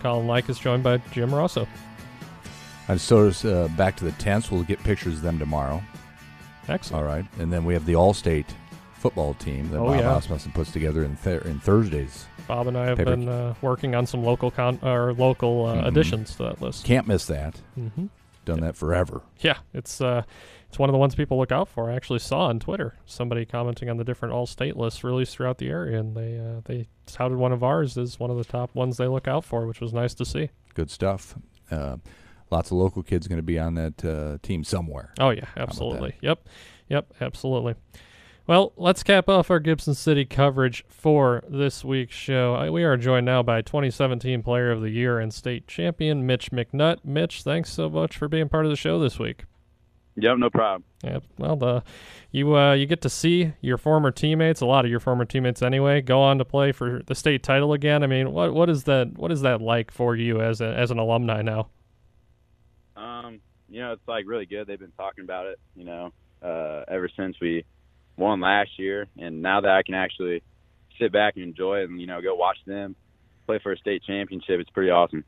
[0.00, 1.66] Colin Likas joined by Jim Rossow.
[2.88, 4.50] And so is, uh, back to the tents.
[4.50, 5.82] We'll get pictures of them tomorrow.
[6.66, 7.02] Excellent.
[7.04, 8.46] All right, and then we have the All-State
[8.94, 10.16] football team that Oh, Bob yeah.
[10.16, 12.24] Asmussen puts together in, th- in Thursdays.
[12.48, 15.76] Bob and I have Paper- been uh, working on some local con- or local uh,
[15.76, 15.86] Mhm.
[15.86, 16.84] additions to that list.
[16.84, 17.60] Can't miss that.
[17.78, 18.06] Mm-hmm.
[18.44, 19.20] Done that forever.
[19.40, 20.22] Yeah, it's uh,
[20.68, 21.90] it's one of the ones people look out for.
[21.90, 25.68] I actually saw on Twitter somebody commenting on the different all-state lists released throughout the
[25.68, 28.96] area, and they uh, they touted one of ours as one of the top ones
[28.96, 30.48] they look out for, which was nice to see.
[30.74, 31.34] Good stuff.
[31.70, 31.98] Uh,
[32.50, 35.12] lots of local kids going to be on that uh, team somewhere.
[35.20, 35.62] Oh yeah, How about that?
[35.68, 36.14] absolutely.
[36.22, 36.48] Yep,
[36.88, 37.74] yep, absolutely.
[38.48, 42.72] Well, let's cap off our Gibson City coverage for this week's show.
[42.72, 47.04] We are joined now by 2017 Player of the Year and State Champion Mitch McNutt.
[47.04, 49.44] Mitch, thanks so much for being part of the show this week.
[50.16, 50.84] Yep, no problem.
[51.04, 51.82] Yeah, well, the
[52.32, 55.60] you uh, you get to see your former teammates, a lot of your former teammates
[55.60, 58.02] anyway, go on to play for the state title again.
[58.02, 60.90] I mean, what what is that what is that like for you as a, as
[60.90, 61.68] an alumni now?
[62.96, 64.66] Um, you know, it's like really good.
[64.66, 67.66] They've been talking about it, you know, uh, ever since we
[68.18, 70.42] won last year, and now that I can actually
[70.98, 72.96] sit back and enjoy it, and you know, go watch them
[73.46, 75.24] play for a state championship, it's pretty awesome.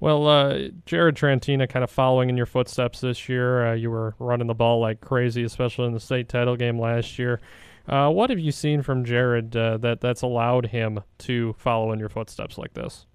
[0.00, 3.66] Well, uh, Jared Trantina kind of following in your footsteps this year.
[3.66, 7.18] Uh, you were running the ball like crazy, especially in the state title game last
[7.18, 7.40] year.
[7.88, 11.98] Uh, what have you seen from Jared uh, that that's allowed him to follow in
[11.98, 13.06] your footsteps like this?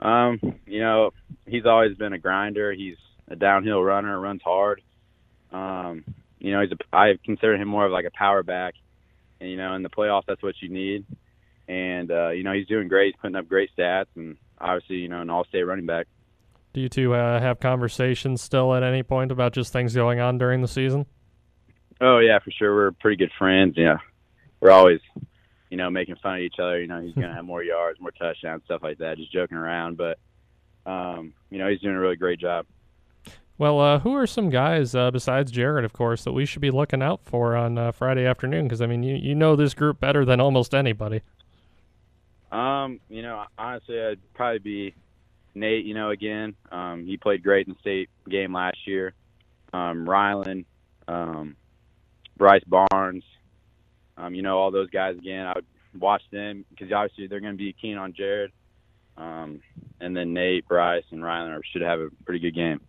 [0.00, 1.12] Um, you know,
[1.46, 2.72] he's always been a grinder.
[2.72, 2.96] He's
[3.28, 4.82] a downhill runner, runs hard.
[5.52, 6.04] Um,
[6.38, 8.74] you know, he's a, I consider him more of like a power back.
[9.40, 11.04] And you know, in the playoffs, that's what you need.
[11.68, 13.14] And uh, you know, he's doing great.
[13.14, 16.06] He's putting up great stats, and obviously, you know, an all-state running back.
[16.72, 20.38] Do you two uh, have conversations still at any point about just things going on
[20.38, 21.06] during the season?
[22.00, 22.74] Oh yeah, for sure.
[22.74, 23.74] We're pretty good friends.
[23.76, 23.98] Yeah,
[24.60, 25.00] we're always,
[25.70, 26.80] you know, making fun of each other.
[26.80, 29.18] You know, he's gonna have more yards, more touchdowns, stuff like that.
[29.18, 30.18] Just joking around, but
[30.86, 32.66] um, you know, he's doing a really great job.
[33.58, 36.70] Well, uh, who are some guys uh, besides Jared, of course, that we should be
[36.70, 38.64] looking out for on uh, Friday afternoon?
[38.64, 41.22] Because I mean, you you know this group better than almost anybody.
[42.52, 44.94] Um, you know, honestly, I'd probably be
[45.56, 45.84] Nate.
[45.84, 49.12] You know, again, um, he played great in the state game last year.
[49.72, 50.64] Um, Rylan,
[51.08, 51.56] um,
[52.36, 53.24] Bryce Barnes,
[54.16, 55.46] um, you know, all those guys again.
[55.46, 55.66] I would
[56.00, 58.52] watch them because obviously they're going to be keen on Jared.
[59.16, 59.62] Um,
[60.00, 62.80] and then Nate, Bryce, and Rylan should have a pretty good game.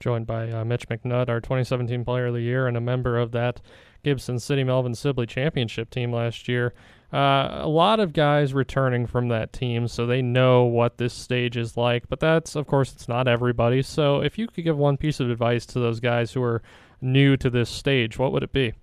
[0.00, 3.32] Joined by uh, Mitch McNutt, our 2017 Player of the Year, and a member of
[3.32, 3.60] that
[4.02, 6.74] Gibson City Melvin Sibley championship team last year.
[7.12, 11.56] Uh, a lot of guys returning from that team, so they know what this stage
[11.56, 12.08] is like.
[12.08, 13.82] But that's, of course, it's not everybody.
[13.82, 16.62] So if you could give one piece of advice to those guys who are
[17.00, 18.74] new to this stage, what would it be?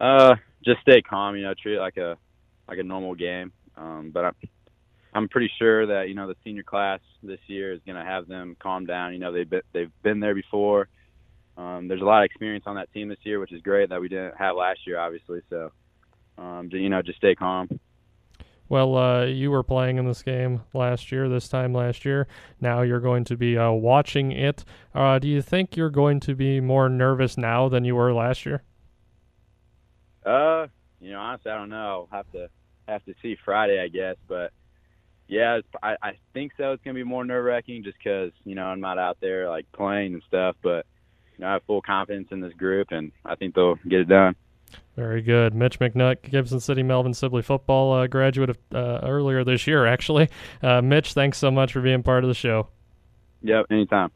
[0.00, 1.36] Uh, just stay calm.
[1.36, 2.16] You know, treat it like a
[2.68, 3.52] like a normal game.
[3.76, 4.34] Um, but I'm
[5.14, 8.28] I'm pretty sure that you know the senior class this year is going to have
[8.28, 9.12] them calm down.
[9.12, 10.88] You know, they've been, they've been there before.
[11.56, 14.00] Um, there's a lot of experience on that team this year, which is great that
[14.00, 15.42] we didn't have last year, obviously.
[15.50, 15.70] So,
[16.38, 17.68] um, you know, just stay calm.
[18.70, 22.26] Well, uh, you were playing in this game last year, this time last year.
[22.58, 24.64] Now you're going to be uh, watching it.
[24.94, 28.46] Uh, do you think you're going to be more nervous now than you were last
[28.46, 28.62] year?
[30.24, 30.68] Uh,
[31.02, 32.08] you know, honestly, I don't know.
[32.10, 32.48] I'll have to
[32.88, 34.16] have to see Friday, I guess.
[34.26, 34.52] But
[35.32, 36.72] yeah, it's, I I think so.
[36.72, 39.64] It's gonna be more nerve wracking just because you know I'm not out there like
[39.72, 40.56] playing and stuff.
[40.62, 40.84] But
[41.36, 44.08] you know, I have full confidence in this group, and I think they'll get it
[44.08, 44.36] done.
[44.94, 45.54] Very good.
[45.54, 50.28] Mitch McNutt, Gibson City Melvin Sibley football uh, graduate of, uh, earlier this year, actually.
[50.62, 52.68] Uh, Mitch, thanks so much for being part of the show.
[53.42, 54.10] Yep, anytime.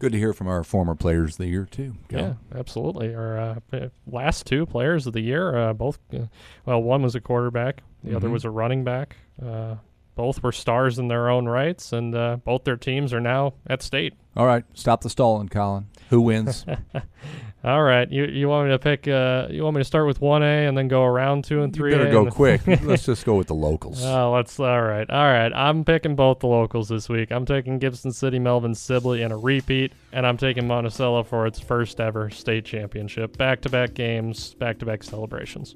[0.00, 1.94] Good to hear from our former players of the year too.
[2.08, 2.18] Go.
[2.18, 3.14] Yeah, absolutely.
[3.14, 3.38] Our
[3.72, 5.98] uh, last two players of the year, uh, both.
[6.12, 6.26] Uh,
[6.66, 8.16] well, one was a quarterback, the mm-hmm.
[8.16, 9.16] other was a running back.
[9.44, 9.76] Uh,
[10.14, 13.82] both were stars in their own rights, and uh, both their teams are now at
[13.82, 14.14] state.
[14.36, 15.86] All right, stop the stalling, Colin.
[16.10, 16.64] Who wins?
[17.64, 19.08] All right, you you want me to pick?
[19.08, 21.72] Uh, you want me to start with one A and then go around two and
[21.72, 21.92] three?
[21.92, 22.60] You better go quick.
[22.82, 24.04] let's just go with the locals.
[24.04, 24.60] Oh, let's.
[24.60, 25.50] All right, all right.
[25.54, 27.32] I'm picking both the locals this week.
[27.32, 31.58] I'm taking Gibson City, Melvin Sibley in a repeat, and I'm taking Monticello for its
[31.58, 33.38] first ever state championship.
[33.38, 35.74] Back to back games, back to back celebrations.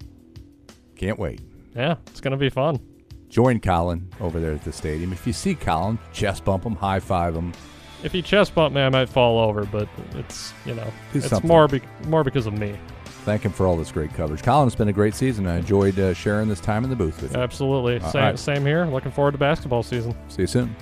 [0.94, 1.40] Can't wait.
[1.78, 2.78] Yeah, it's gonna be fun.
[3.30, 5.12] Join Colin over there at the stadium.
[5.12, 7.54] If you see Colin, chest bump him, high five him
[8.02, 11.28] if he chest bumped me, I might fall over, but it's you know Do it's
[11.28, 11.48] something.
[11.48, 12.78] more be- more because of me.
[13.24, 14.42] Thank him for all this great coverage.
[14.42, 15.46] Colin, it's been a great season.
[15.46, 17.40] I enjoyed uh, sharing this time in the booth with you.
[17.40, 18.00] Absolutely.
[18.10, 18.38] Same, right.
[18.38, 18.86] same here.
[18.86, 20.14] Looking forward to basketball season.
[20.28, 20.74] See you soon.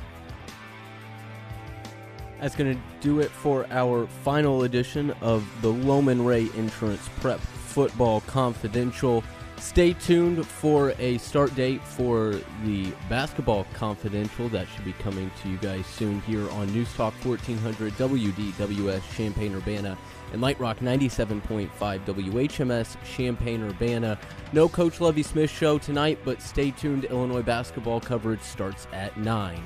[2.41, 7.41] That's going to do it for our final edition of the Loman Ray Insurance Prep
[7.41, 9.25] Football Confidential.
[9.59, 12.35] Stay tuned for a start date for
[12.65, 14.49] the Basketball Confidential.
[14.49, 19.55] That should be coming to you guys soon here on News Talk 1400 WDWS Champaign
[19.55, 19.97] Urbana
[20.33, 24.19] and Light Rock 97.5 WHMS Champaign Urbana.
[24.53, 27.05] No Coach Lovie Smith show tonight, but stay tuned.
[27.05, 29.61] Illinois basketball coverage starts at 9.